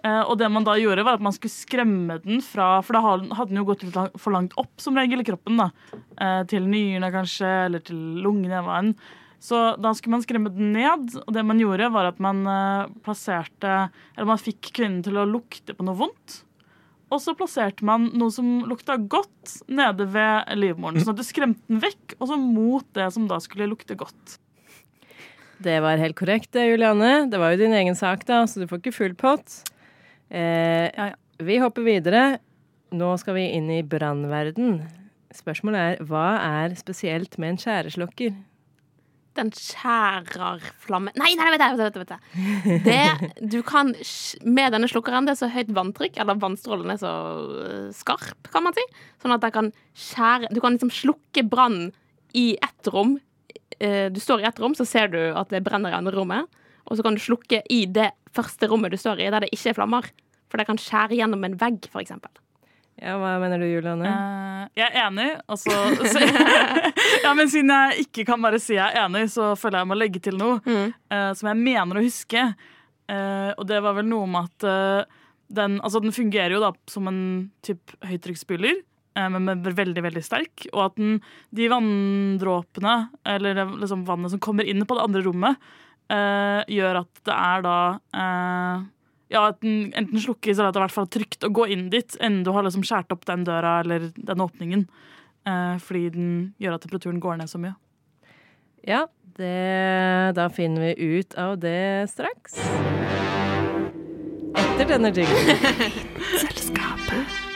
Eh, 0.05 0.21
og 0.29 0.35
det 0.41 0.49
man 0.53 0.65
da 0.67 0.75
gjorde, 0.77 1.05
var 1.07 1.17
at 1.17 1.23
man 1.25 1.33
skulle 1.33 1.53
skremme 1.55 2.19
den 2.23 2.41
fra 2.45 2.79
For 2.85 2.93
da 2.97 3.01
hadde 3.05 3.47
den 3.51 3.57
jo 3.61 3.67
gått 3.69 3.85
litt 3.87 3.95
lang- 3.97 4.13
for 4.21 4.35
langt 4.35 4.53
opp, 4.61 4.73
som 4.81 4.97
regel, 4.97 5.21
i 5.23 5.27
kroppen. 5.27 5.57
da. 5.61 5.69
Eh, 6.21 6.41
til 6.51 6.67
nyrene, 6.69 7.09
kanskje, 7.13 7.53
eller 7.69 7.85
til 7.85 8.01
lungene. 8.25 8.61
hva 8.65 8.81
enn. 8.83 8.91
Så 9.45 9.59
da 9.77 9.91
skulle 9.93 10.15
man 10.15 10.23
skremme 10.25 10.49
den 10.53 10.71
ned, 10.73 11.11
og 11.21 11.29
det 11.35 11.43
man 11.45 11.59
gjorde, 11.61 11.91
var 11.93 12.07
at 12.09 12.21
man 12.23 12.39
eh, 12.49 12.87
plasserte 13.05 13.73
Eller 14.15 14.29
man 14.31 14.41
fikk 14.41 14.71
kvinnen 14.73 15.03
til 15.05 15.19
å 15.21 15.27
lukte 15.29 15.75
på 15.77 15.85
noe 15.85 15.97
vondt. 15.99 16.39
Og 17.13 17.21
så 17.21 17.35
plasserte 17.37 17.85
man 17.85 18.07
noe 18.17 18.33
som 18.33 18.63
lukta 18.65 18.95
godt 18.97 19.59
nede 19.69 20.07
ved 20.09 20.49
livmoren. 20.57 20.97
Sånn 21.03 21.13
at 21.13 21.19
du 21.21 21.27
skremte 21.27 21.61
den 21.69 21.83
vekk, 21.83 22.15
og 22.17 22.31
så 22.31 22.39
mot 22.41 22.87
det 22.97 23.05
som 23.13 23.27
da 23.29 23.37
skulle 23.43 23.67
lukte 23.69 23.93
godt. 23.99 24.39
Det 25.61 25.77
var 25.85 26.01
helt 26.01 26.17
korrekt, 26.19 26.49
det, 26.57 26.65
Juliane. 26.71 27.29
Det 27.31 27.39
var 27.39 27.53
jo 27.53 27.61
din 27.61 27.75
egen 27.77 27.95
sak, 27.95 28.25
da, 28.27 28.41
så 28.49 28.59
du 28.63 28.65
får 28.67 28.81
ikke 28.81 28.95
full 28.97 29.13
pott. 29.19 29.61
Eh, 30.33 30.89
Ja, 30.89 31.11
ja. 31.13 31.13
Vi 31.37 31.57
hopper 31.59 31.83
videre. 31.83 32.39
Nå 32.95 33.09
skal 33.19 33.35
vi 33.35 33.41
inn 33.57 33.67
i 33.69 33.81
brannverden. 33.83 34.77
Spørsmålet 35.35 35.79
er 35.99 36.03
hva 36.07 36.27
er 36.39 36.75
spesielt 36.79 37.35
med 37.37 37.53
en 37.53 37.57
skjæreslokker? 37.59 38.31
Den 39.35 39.49
skjærer 39.51 40.63
flamme 40.83 41.11
Nei, 41.19 41.33
nei, 41.35 41.49
vet 41.53 41.63
jeg, 41.63 41.77
vet 41.79 41.97
jeg, 41.97 42.05
vet 42.05 42.13
jeg. 42.15 42.79
Det, 42.85 43.31
du 43.53 43.57
kan, 43.67 43.91
med 44.47 44.75
denne 44.75 44.87
slukkeren, 44.91 45.27
det 45.27 45.35
er 45.35 45.41
så 45.43 45.49
høyt 45.51 45.73
vanntrykk, 45.75 46.19
eller 46.23 46.39
vannstrålen 46.39 46.93
er 46.93 47.01
så 47.01 47.11
øh, 47.65 47.89
skarp, 47.95 48.49
kan 48.53 48.63
man 48.63 48.75
si, 48.77 48.85
sånn 49.23 49.35
at 49.35 49.43
den 49.43 49.55
kan 49.55 49.71
skjære 50.05 50.51
Du 50.55 50.61
kan 50.63 50.77
liksom 50.77 50.93
slukke 50.93 51.43
brann 51.51 51.89
i 52.35 52.53
ett 52.63 52.91
rom. 52.91 53.17
Eh, 53.79 54.07
Du 54.11 54.19
står 54.23 54.43
i 54.43 54.47
ett 54.47 54.59
rom, 54.59 54.75
så 54.75 54.87
ser 54.87 55.11
du 55.11 55.19
at 55.35 55.51
det 55.51 55.63
brenner 55.67 55.91
i 55.91 55.99
andre 55.99 56.15
rommet. 56.15 56.47
Og 56.85 56.97
så 56.97 57.03
kan 57.05 57.15
du 57.17 57.21
slukke 57.23 57.63
i 57.71 57.85
det 57.89 58.11
første 58.35 58.67
rommet 58.69 58.93
du 58.93 58.99
står 58.99 59.23
i, 59.23 59.29
der 59.31 59.45
det 59.45 59.51
ikke 59.55 59.71
er 59.71 59.77
flammer. 59.79 60.09
For 60.51 60.61
det 60.61 60.67
kan 60.67 60.79
skjære 60.79 61.17
gjennom 61.17 61.43
en 61.47 61.55
vegg, 61.59 61.87
for 61.91 62.03
eksempel. 62.03 62.31
Ja, 63.01 63.17
hva 63.19 63.33
mener 63.43 63.59
du, 63.59 63.65
Juliane? 63.67 64.07
Uh, 64.07 64.61
jeg 64.79 64.87
er 64.87 65.01
enig. 65.07 65.27
Altså, 65.51 65.73
så, 66.07 66.21
ja, 67.25 67.33
men 67.35 67.49
siden 67.51 67.73
jeg 67.73 68.05
ikke 68.07 68.23
kan 68.29 68.41
bare 68.43 68.59
si 68.63 68.77
jeg 68.77 68.87
er 68.87 69.03
enig, 69.03 69.25
så 69.33 69.51
føler 69.59 69.81
jeg 69.81 69.85
jeg 69.85 69.91
må 69.91 69.97
legge 69.99 70.21
til 70.23 70.39
noe 70.39 70.61
eh, 70.71 71.31
som 71.35 71.49
jeg 71.51 71.59
mener 71.59 71.99
å 71.99 72.05
huske. 72.05 72.45
Uh, 73.11 73.51
og 73.59 73.67
det 73.69 73.81
var 73.85 73.97
vel 73.99 74.07
noe 74.09 74.25
med 74.31 74.47
at 74.47 74.65
eh, 74.71 75.21
den, 75.53 75.75
altså, 75.85 75.99
den 76.01 76.15
fungerer 76.15 76.55
jo 76.55 76.63
da 76.63 76.71
som 76.89 77.05
en 77.11 77.19
type 77.65 77.99
høytrykksspyler. 78.07 78.79
eh, 79.19 79.29
Men 79.35 79.61
veldig 79.61 80.01
veldig 80.07 80.23
sterk. 80.25 80.65
Og 80.73 80.85
at 80.87 80.95
den, 80.97 81.19
de 81.53 81.67
vanndråpene, 81.69 82.95
eller 83.35 83.61
liksom 83.75 84.07
vannet 84.07 84.33
som 84.33 84.41
kommer 84.41 84.65
inn 84.65 84.85
på 84.87 84.97
det 84.97 85.05
andre 85.05 85.21
rommet, 85.27 85.67
eh, 86.09 86.63
gjør 86.79 87.03
at 87.03 87.23
det 87.27 87.35
er 87.35 87.65
da 87.67 87.77
eh, 88.23 88.83
ja, 89.33 89.47
enten 89.61 90.21
slukkes 90.21 90.59
eller 90.59 90.69
at 90.69 90.75
det 90.75 90.79
er 90.79 90.83
i 90.83 90.87
hvert 90.87 90.97
fall 90.99 91.11
trygt 91.11 91.45
å 91.47 91.53
gå 91.53 91.67
inn 91.73 91.87
dit 91.93 92.17
enn 92.23 92.43
du 92.45 92.51
har 92.53 92.65
liksom 92.65 92.85
skåret 92.85 93.13
opp 93.15 93.25
den 93.29 93.45
døra 93.47 93.79
eller 93.81 94.11
den 94.15 94.43
åpningen. 94.45 94.85
Eh, 95.45 95.75
fordi 95.81 96.09
den 96.13 96.29
gjør 96.61 96.77
at 96.77 96.85
temperaturen 96.85 97.21
går 97.23 97.41
ned 97.41 97.51
så 97.51 97.61
mye. 97.61 97.75
Ja, 98.85 99.05
det, 99.37 100.35
da 100.37 100.47
finner 100.53 100.87
vi 100.87 101.17
ut 101.17 101.33
av 101.41 101.57
det 101.61 102.09
straks. 102.13 102.59
Etter 104.55 104.87
denne 104.93 105.11
jinglen. 105.15 105.57
Selskapet. 106.45 107.54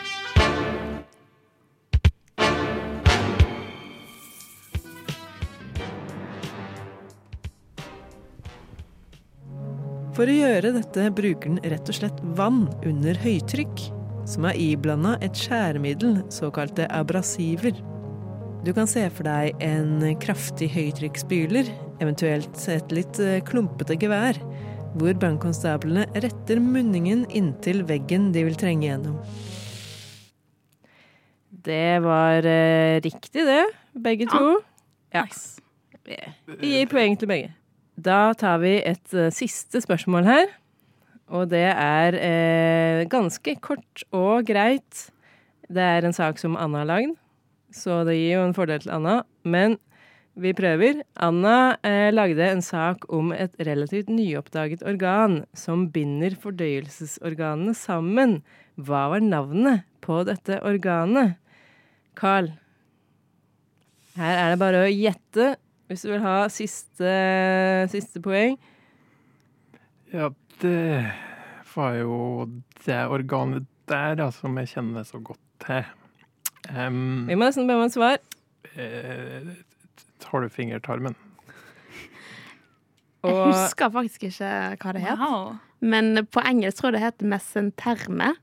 For 10.20 10.28
å 10.28 10.34
gjøre 10.36 10.74
dette 10.76 11.06
bruker 11.16 11.48
den 11.48 11.72
rett 11.72 11.88
og 11.88 11.96
slett 11.96 12.18
vann 12.36 12.66
under 12.84 13.16
høytrykk, 13.24 13.86
som 14.28 14.44
er 14.50 14.58
iblanda 14.60 15.14
et 15.24 15.38
skjæremiddel, 15.40 16.18
såkalte 16.36 16.90
abrasiver. 16.92 17.78
Du 18.68 18.74
kan 18.76 18.90
se 18.92 19.06
for 19.16 19.24
deg 19.24 19.56
en 19.64 20.04
kraftig 20.20 20.68
høytrykksspyler, 20.74 21.70
eventuelt 22.04 22.60
et 22.68 22.92
litt 22.92 23.22
eh, 23.24 23.38
klumpete 23.48 23.96
gevær, 24.02 24.36
hvor 25.00 25.16
brannkonstablene 25.22 26.04
retter 26.18 26.60
munningen 26.60 27.24
inntil 27.32 27.86
veggen 27.88 28.34
de 28.36 28.44
vil 28.50 28.60
trenge 28.60 28.90
gjennom. 28.90 29.22
Det 31.64 31.96
var 32.04 32.44
eh, 32.44 33.00
riktig, 33.08 33.48
det. 33.48 33.64
Begge 33.96 34.28
to. 34.36 34.60
Ja. 35.16 35.24
Vi 36.60 36.76
gir 36.76 36.92
poeng 36.92 37.16
til 37.16 37.32
begge. 37.32 37.56
Da 38.00 38.32
tar 38.38 38.62
vi 38.64 38.78
et 38.80 39.16
uh, 39.18 39.28
siste 39.34 39.82
spørsmål 39.84 40.28
her. 40.30 40.52
Og 41.36 41.50
det 41.52 41.66
er 41.68 42.16
uh, 42.16 43.08
ganske 43.12 43.56
kort 43.62 44.06
og 44.16 44.48
greit. 44.48 45.10
Det 45.70 45.84
er 45.84 46.06
en 46.06 46.16
sak 46.16 46.40
som 46.42 46.56
Anna 46.58 46.82
har 46.82 46.90
lagd, 46.90 47.12
så 47.76 48.02
det 48.08 48.16
gir 48.18 48.40
jo 48.40 48.46
en 48.48 48.56
fordel 48.58 48.82
til 48.82 48.96
Anna. 48.96 49.20
Men 49.44 49.78
vi 50.40 50.54
prøver. 50.56 51.02
Anna 51.20 51.76
eh, 51.84 52.10
lagde 52.14 52.46
en 52.48 52.62
sak 52.64 53.04
om 53.12 53.34
et 53.36 53.54
relativt 53.68 54.10
nyoppdaget 54.14 54.86
organ 54.88 55.42
som 55.58 55.90
binder 55.92 56.38
fordøyelsesorganene 56.40 57.76
sammen. 57.76 58.40
Hva 58.80 59.10
var 59.12 59.26
navnet 59.26 59.84
på 60.06 60.22
dette 60.30 60.62
organet? 60.64 61.36
Carl. 62.16 62.54
Her 64.20 64.40
er 64.46 64.54
det 64.54 64.62
bare 64.62 64.86
å 64.86 64.92
gjette 64.92 65.54
hvis 65.90 66.06
du 66.06 66.12
vil 66.12 66.22
ha 66.22 66.44
siste, 66.54 67.14
siste 67.90 68.22
poeng. 68.22 68.58
Ja, 70.14 70.30
det 70.62 71.12
var 71.74 71.96
jo 71.98 72.18
det 72.86 73.00
organet 73.10 73.66
der 73.90 74.18
da, 74.20 74.30
som 74.34 74.58
jeg 74.62 74.70
kjenner 74.74 75.06
så 75.08 75.22
godt 75.26 75.42
til. 75.66 75.88
Um, 76.70 77.26
Vi 77.30 77.38
må 77.38 77.48
nesten 77.48 77.70
be 77.70 77.78
om 77.78 77.88
et 77.88 77.96
svar. 77.96 78.20
eh, 78.76 79.50
du 80.46 80.50
Jeg 83.24 83.34
Og 83.34 83.48
husker 83.50 83.90
faktisk 83.90 84.24
ikke 84.30 84.52
hva 84.80 84.94
det 84.94 85.02
het. 85.02 85.20
Men 85.82 86.26
på 86.28 86.44
engelsk 86.46 86.78
tror 86.78 86.92
jeg 86.92 87.00
det 87.00 87.06
heter 87.08 87.26
mesenterme. 87.34 88.36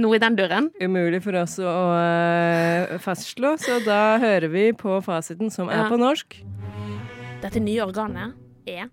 Noe 0.00 0.16
i 0.16 0.20
den 0.22 0.36
duren. 0.38 0.70
umulig 0.80 1.20
for 1.24 1.36
oss 1.36 1.58
å 1.60 1.68
uh, 1.68 2.94
fastslå, 3.02 3.56
så 3.60 3.76
da 3.84 4.16
hører 4.22 4.48
vi 4.48 4.70
på 4.72 4.96
fasiten, 5.04 5.50
som 5.52 5.68
er 5.68 5.82
Ja. 5.84 5.88
på 5.90 5.98
norsk. 6.00 6.38
Dette 7.42 7.60
nye 7.60 7.82
organet 7.84 8.32
er 8.66 8.88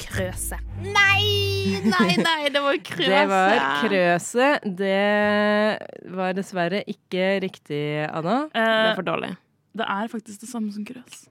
krøse. 0.00 0.58
Nei, 0.82 1.78
nei, 1.86 2.16
nei, 2.18 2.48
det 2.50 2.62
var 2.64 2.74
krøse. 2.90 3.10
Det 3.12 3.20
var 3.30 3.60
Krøse. 3.84 4.48
Det 4.64 6.10
var 6.16 6.34
dessverre 6.34 6.80
ikke 6.90 7.28
riktig, 7.44 7.84
Anna. 8.08 8.48
Det 8.50 8.64
er 8.64 8.94
for 8.98 9.06
dårlig. 9.06 9.36
Det 9.74 9.86
er 9.86 10.10
faktisk 10.10 10.40
det 10.42 10.50
samme 10.50 10.72
som 10.74 10.84
krøs. 10.86 11.28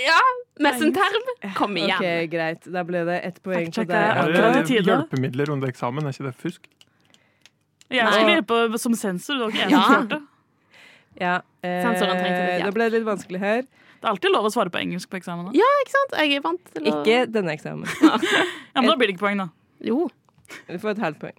Ja, 0.00 0.16
mesenterm. 0.58 1.28
Kom 1.54 1.76
igjen. 1.78 2.00
Ok, 2.00 2.30
Greit. 2.32 2.64
Da 2.74 2.82
ble 2.86 3.04
det 3.06 3.20
ett 3.28 3.36
poeng 3.44 3.68
på 3.70 3.84
deg. 3.86 3.92
er 3.94 4.32
Er 4.32 4.62
det 4.64 4.80
hjelpemidler 4.80 5.52
under 5.54 5.68
eksamen? 5.70 6.08
Er 6.08 6.16
ikke 6.16 6.26
det 6.30 6.34
fusk? 6.40 6.66
Jeg 7.90 8.06
skulle 8.12 8.34
hjelpe 8.36 8.78
som 8.80 8.94
sensor. 8.98 9.34
Det 9.38 9.44
var 9.44 9.50
ikke 9.50 9.64
jeg 9.64 9.70
som 9.70 10.28
Ja. 11.20 11.34
eh, 11.62 11.82
litt. 12.56 12.64
Da 12.64 12.70
ble 12.74 12.88
litt 12.90 13.04
vanskelig 13.06 13.40
her. 13.40 13.62
Det 13.62 14.08
er 14.08 14.10
alltid 14.10 14.32
lov 14.34 14.44
å 14.48 14.52
svare 14.52 14.70
på 14.72 14.80
engelsk 14.80 15.08
på 15.12 15.16
eksamen. 15.20 15.46
da. 15.46 15.52
Ja, 15.56 15.68
ikke 15.84 15.94
sant? 15.94 16.16
Jeg 16.20 16.36
er 16.36 16.40
vant 16.44 16.64
til 16.74 16.82
å 16.82 16.92
Ikke 17.04 17.18
denne 17.32 17.54
eksamen. 17.54 17.86
Ja, 18.02 18.80
men 18.82 18.90
da 18.90 18.96
blir 18.96 19.08
det 19.08 19.14
ikke 19.16 19.26
poeng, 19.28 19.38
da. 19.38 19.48
Jo. 19.80 20.08
Du 20.68 20.78
får 20.78 20.90
et 20.96 20.98
halvt 21.04 21.20
poeng. 21.22 21.38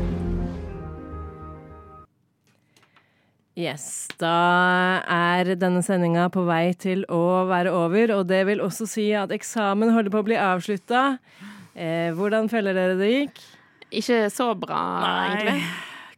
Yes, 3.61 4.07
da 4.17 4.31
er 5.05 5.51
denne 5.59 5.83
sendinga 5.85 6.25
på 6.33 6.41
vei 6.47 6.71
til 6.81 7.03
å 7.13 7.19
være 7.49 7.69
over, 7.75 8.15
og 8.17 8.25
det 8.31 8.39
vil 8.49 8.63
også 8.65 8.87
si 8.89 9.11
at 9.17 9.29
eksamen 9.35 9.91
holder 9.93 10.13
på 10.15 10.23
å 10.23 10.27
bli 10.31 10.39
avslutta. 10.41 11.03
Eh, 11.77 12.09
hvordan 12.17 12.49
føler 12.51 12.73
dere 12.75 12.97
det 12.99 13.11
gikk? 13.13 13.41
Ikke 14.01 14.19
så 14.33 14.49
bra, 14.57 14.81
egentlig. 15.29 15.61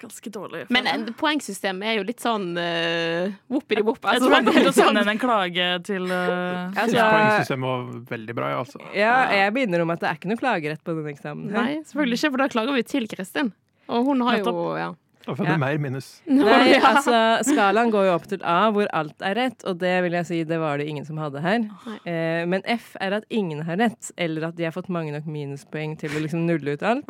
Ganske 0.04 0.32
dårlig. 0.36 0.62
Men 0.74 0.88
en, 0.92 1.04
poengsystemet 1.16 1.88
er 1.88 1.94
jo 1.96 2.04
litt 2.04 2.20
sånn 2.20 2.50
uh, 2.60 3.32
whoopidi-whoop. 3.52 4.02
Jeg 4.04 4.18
Altså, 4.18 4.28
tror 4.28 4.34
jeg 4.36 4.48
kommer 4.50 4.60
til 4.60 4.70
å 4.70 4.74
sånn- 4.76 4.90
sende 4.90 5.04
inn 5.06 5.12
en 5.14 5.22
klage 5.22 5.68
til 5.88 6.08
uh, 6.12 6.74
Altså- 6.76 7.06
Poengsystemet 7.08 7.70
var 7.70 7.86
veldig 8.12 8.36
bra, 8.36 8.50
ja, 8.52 8.58
altså. 8.66 8.82
Ja, 9.00 9.14
jeg 9.32 9.54
begynner 9.56 9.86
om 9.86 9.94
at 9.96 10.04
det 10.04 10.10
er 10.10 10.20
ikke 10.20 10.32
noe 10.34 10.42
klagerett 10.42 10.84
på 10.84 10.96
denne 10.98 11.14
eksamen. 11.16 11.48
Nei, 11.56 11.70
selvfølgelig 11.88 12.20
ikke, 12.20 12.34
for 12.36 12.44
da 12.44 12.50
klager 12.56 12.76
vi 12.80 12.84
til 12.94 13.08
Kristin. 13.16 13.54
Og 13.88 14.06
hun 14.12 14.22
har 14.28 14.42
jo 14.42 14.54
ja. 14.80 14.90
Da 15.24 15.36
får 15.36 15.46
du 15.46 15.52
Ja. 15.54 15.58
mer 15.58 15.78
minus. 15.80 16.08
Nei, 16.28 16.74
altså 16.84 17.40
skalaen 17.48 17.92
går 17.94 18.10
jo 18.10 18.16
opp 18.18 18.26
til 18.28 18.42
A, 18.44 18.70
hvor 18.76 18.90
alt 18.92 19.22
er 19.24 19.36
rett, 19.40 19.64
og 19.70 19.78
det 19.80 19.94
vil 20.04 20.18
jeg 20.20 20.26
si 20.28 20.42
det 20.44 20.60
var 20.60 20.78
det 20.82 20.88
ingen 20.92 21.06
som 21.08 21.18
hadde 21.22 21.40
her. 21.46 21.64
Eh, 22.04 22.44
men 22.50 22.62
F 22.68 22.96
er 23.00 23.16
at 23.22 23.26
ingen 23.32 23.64
har 23.64 23.78
rett, 23.80 24.12
eller 24.18 24.50
at 24.50 24.58
de 24.60 24.68
har 24.68 24.76
fått 24.76 24.90
mange 24.92 25.14
nok 25.16 25.26
minuspoeng 25.32 25.96
til 26.02 26.12
å 26.12 26.24
liksom 26.26 26.44
nulle 26.50 26.76
ut 26.76 26.84
alt. 26.84 27.08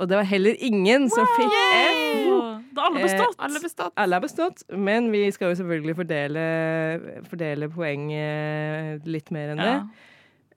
Og 0.00 0.08
det 0.10 0.16
var 0.18 0.24
heller 0.26 0.56
ingen 0.58 1.04
som 1.12 1.28
fikk 1.36 1.52
F. 1.54 2.00
Da 2.74 2.82
har 2.82 2.90
alle 2.90 3.02
bestått. 3.04 3.36
Alle 3.38 3.60
bestått. 3.62 3.92
Alle 4.02 4.16
har 4.18 4.24
bestått, 4.24 4.64
men 4.74 5.12
vi 5.12 5.20
skal 5.30 5.52
jo 5.52 5.58
selvfølgelig 5.60 5.94
fordele, 6.00 6.46
fordele 7.30 7.68
poeng 7.70 8.08
eh, 8.16 8.96
litt 9.06 9.30
mer 9.30 9.52
enn 9.54 9.62
det. 9.62 9.76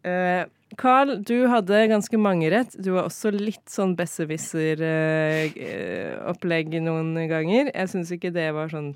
Eh, 0.08 0.42
Carl, 0.76 1.14
du 1.24 1.46
hadde 1.48 1.78
ganske 1.88 2.18
mange 2.20 2.50
rett. 2.52 2.74
Du 2.84 2.90
var 2.92 3.06
også 3.08 3.32
litt 3.32 3.70
sånn 3.72 3.94
besserwisser-opplegg 3.96 6.76
noen 6.84 7.14
ganger. 7.32 7.70
Jeg 7.72 7.88
syns 7.94 8.12
ikke 8.12 8.34
det 8.36 8.50
var 8.56 8.68
sånn 8.74 8.90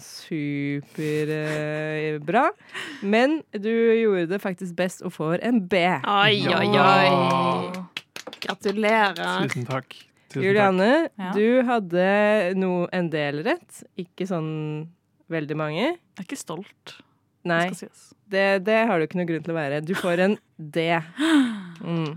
superbra. 1.32 2.50
Men 3.02 3.40
du 3.56 3.72
gjorde 3.72 4.28
det 4.34 4.42
faktisk 4.44 4.76
best 4.80 5.02
og 5.08 5.14
får 5.16 5.40
en 5.48 5.64
B. 5.72 5.76
Oi, 6.04 6.44
oi, 6.52 6.68
oi. 6.76 7.08
Gratulerer. 8.42 9.46
Tusen 9.48 9.66
takk. 9.70 9.96
Tusen 10.32 10.44
Julianne, 10.48 10.92
Ja. 11.20 11.32
du 11.36 11.62
hadde 11.68 12.06
no, 12.56 12.88
en 12.92 13.10
del 13.12 13.44
rett. 13.48 13.84
Ikke 14.00 14.28
sånn 14.28 14.88
veldig 15.32 15.56
mange. 15.60 15.86
Jeg 15.96 16.20
er 16.20 16.24
ikke 16.28 16.40
stolt. 16.40 16.98
Nei, 17.48 17.72
sies. 17.74 18.12
det, 18.30 18.64
det 18.68 18.80
har 18.88 19.00
du 19.02 19.06
ikke 19.08 19.18
noe 19.20 19.28
grunn 19.30 19.44
til 19.46 19.54
å 19.54 19.58
være. 19.58 19.80
Du 19.86 19.94
får 19.98 20.20
en 20.28 20.36
D. 20.58 20.84
Mm. 21.82 22.12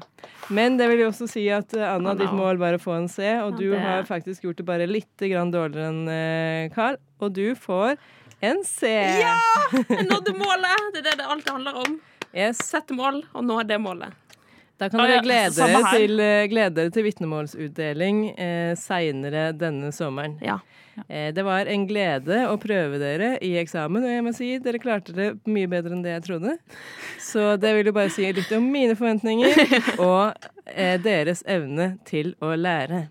Men 0.52 0.76
det 0.76 0.88
vil 0.90 1.00
jo 1.04 1.08
også 1.08 1.26
si 1.30 1.46
at 1.48 1.72
eh, 1.76 1.86
Anna, 1.88 2.12
Oh, 2.12 2.14
no. 2.14 2.20
ditt 2.20 2.34
mål 2.36 2.58
var 2.60 2.76
å 2.76 2.80
få 2.82 2.92
en 2.98 3.08
C, 3.08 3.22
og 3.40 3.54
Ja, 3.54 3.58
du 3.58 3.70
det- 3.70 3.80
har 3.80 4.02
faktisk 4.04 4.44
gjort 4.44 4.56
det 4.60 4.66
bare 4.68 4.86
litt 4.86 5.08
dårligere 5.16 5.88
enn 5.88 6.02
eh, 6.12 6.68
Carl, 6.74 6.98
og 7.20 7.32
du 7.32 7.54
får 7.56 7.96
en 8.44 8.60
C. 8.68 8.90
Ja! 9.22 9.36
Jeg 9.88 10.04
nådde 10.10 10.34
målet! 10.36 10.90
Det 10.92 11.00
er 11.00 11.08
det 11.10 11.16
det 11.22 11.26
alltid 11.32 11.52
handler 11.52 11.80
om. 11.86 11.96
Yes. 12.34 12.58
Sette 12.66 12.92
mål 12.92 13.22
og 13.32 13.44
nå 13.46 13.62
det 13.64 13.78
målet. 13.80 14.12
Da 14.84 14.90
kan 14.92 15.08
dere 15.08 15.24
glede 15.24 15.56
dere 15.56 15.82
til, 15.94 16.20
eh, 16.20 16.46
glede 16.52 16.86
til 16.92 17.06
vitnemålsutdeling 17.08 18.24
eh, 18.36 18.72
seinere 18.78 19.48
denne 19.56 19.92
sommeren. 19.96 20.36
Ja. 20.44 20.60
Eh, 21.08 21.32
det 21.34 21.42
var 21.42 21.66
en 21.70 21.86
glede 21.88 22.44
å 22.48 22.58
prøve 22.60 23.00
dere 23.02 23.34
i 23.42 23.54
eksamen, 23.60 24.04
og 24.04 24.12
jeg 24.12 24.24
må 24.26 24.34
si 24.36 24.50
dere 24.62 24.82
klarte 24.82 25.14
det 25.16 25.30
mye 25.48 25.70
bedre 25.70 25.96
enn 25.96 26.04
det 26.04 26.14
jeg 26.16 26.26
trodde. 26.28 26.56
Så 27.22 27.54
det 27.60 27.74
vil 27.78 27.90
jo 27.90 27.96
bare 27.96 28.12
si 28.14 28.28
litt 28.32 28.52
om 28.54 28.68
mine 28.70 28.94
forventninger 28.98 29.58
og 30.08 30.46
eh, 30.70 30.96
deres 31.02 31.42
evne 31.50 31.94
til 32.08 32.34
å 32.44 32.54
lære. 32.58 33.08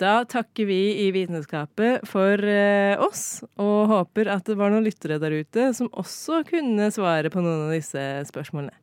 Da 0.00 0.24
takker 0.26 0.66
vi 0.66 0.80
i 1.04 1.10
Vitenskapet 1.14 2.02
for 2.10 2.40
eh, 2.50 2.98
oss, 2.98 3.44
og 3.62 3.92
håper 3.92 4.32
at 4.32 4.48
det 4.48 4.56
var 4.58 4.72
noen 4.72 4.86
lyttere 4.86 5.20
der 5.22 5.36
ute 5.36 5.70
som 5.76 5.92
også 5.94 6.42
kunne 6.48 6.90
svare 6.94 7.30
på 7.30 7.44
noen 7.44 7.68
av 7.68 7.76
disse 7.76 8.02
spørsmålene. 8.32 8.74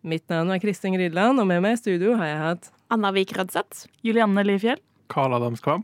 Mitt 0.00 0.30
navn 0.32 0.48
er 0.48 0.56
Kristin 0.56 0.94
Grydland, 0.96 1.42
og 1.42 1.44
med 1.44 1.60
meg 1.60 1.74
i 1.76 1.78
studio 1.82 2.14
har 2.16 2.28
jeg 2.30 2.36
hatt 2.40 2.68
Anna 2.88 3.10
Vik 3.12 3.34
Rødseth. 3.36 3.84
Julianne 4.00 4.40
Lifjell. 4.48 4.78
Karl 5.12 5.34
Adamskvam. 5.36 5.82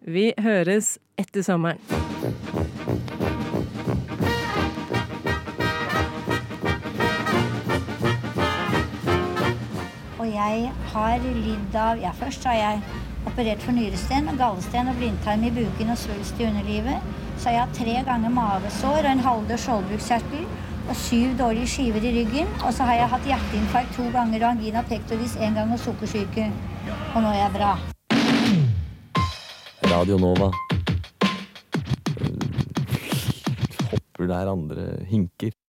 Vi 0.00 0.30
høres 0.40 0.94
etter 1.20 1.44
sommeren. 1.44 1.76
Og 10.16 10.24
jeg 10.32 10.72
har 10.94 11.26
lidd 11.26 11.76
av 11.76 12.00
Ja, 12.00 12.14
først 12.16 12.48
har 12.48 12.56
jeg 12.56 12.80
operert 13.28 13.60
for 13.60 13.76
nyresten, 13.76 14.32
gallesten 14.40 14.88
og 14.88 14.96
blindtarm 14.96 15.44
i 15.44 15.52
buken 15.52 15.92
og 15.92 16.00
svulst 16.00 16.40
i 16.40 16.48
underlivet. 16.48 17.04
Så 17.36 17.50
har 17.50 17.58
jeg 17.58 17.66
hatt 17.66 17.76
tre 17.82 17.98
ganger 18.08 18.32
mavesår 18.32 19.02
og 19.02 19.10
en 19.12 19.26
halvdød 19.28 19.62
skjoldbruskkjertel 19.66 20.48
og 20.88 20.96
syv 20.96 21.36
dårlige 21.38 21.68
skiver 21.68 22.02
i 22.08 22.12
ryggen. 22.18 22.48
Og 22.64 22.72
så 22.74 22.88
har 22.88 23.00
jeg 23.00 23.12
hatt 23.12 23.28
hjerteinfarkt 23.30 23.94
to 23.96 24.08
ganger 24.14 24.44
og 24.44 24.50
angina 24.54 24.82
pectoris 24.88 25.36
en 25.36 25.60
gang 25.60 25.72
og 25.74 25.80
sukkersyke. 25.82 26.48
Og 27.14 27.22
nå 27.22 27.28
er 27.34 27.40
jeg 27.42 27.54
bra. 27.58 27.72
Radio 29.92 30.18
Nova. 30.20 30.50
Hopper 33.90 34.26
der 34.26 34.52
andre 34.52 34.90
hinker. 35.08 35.57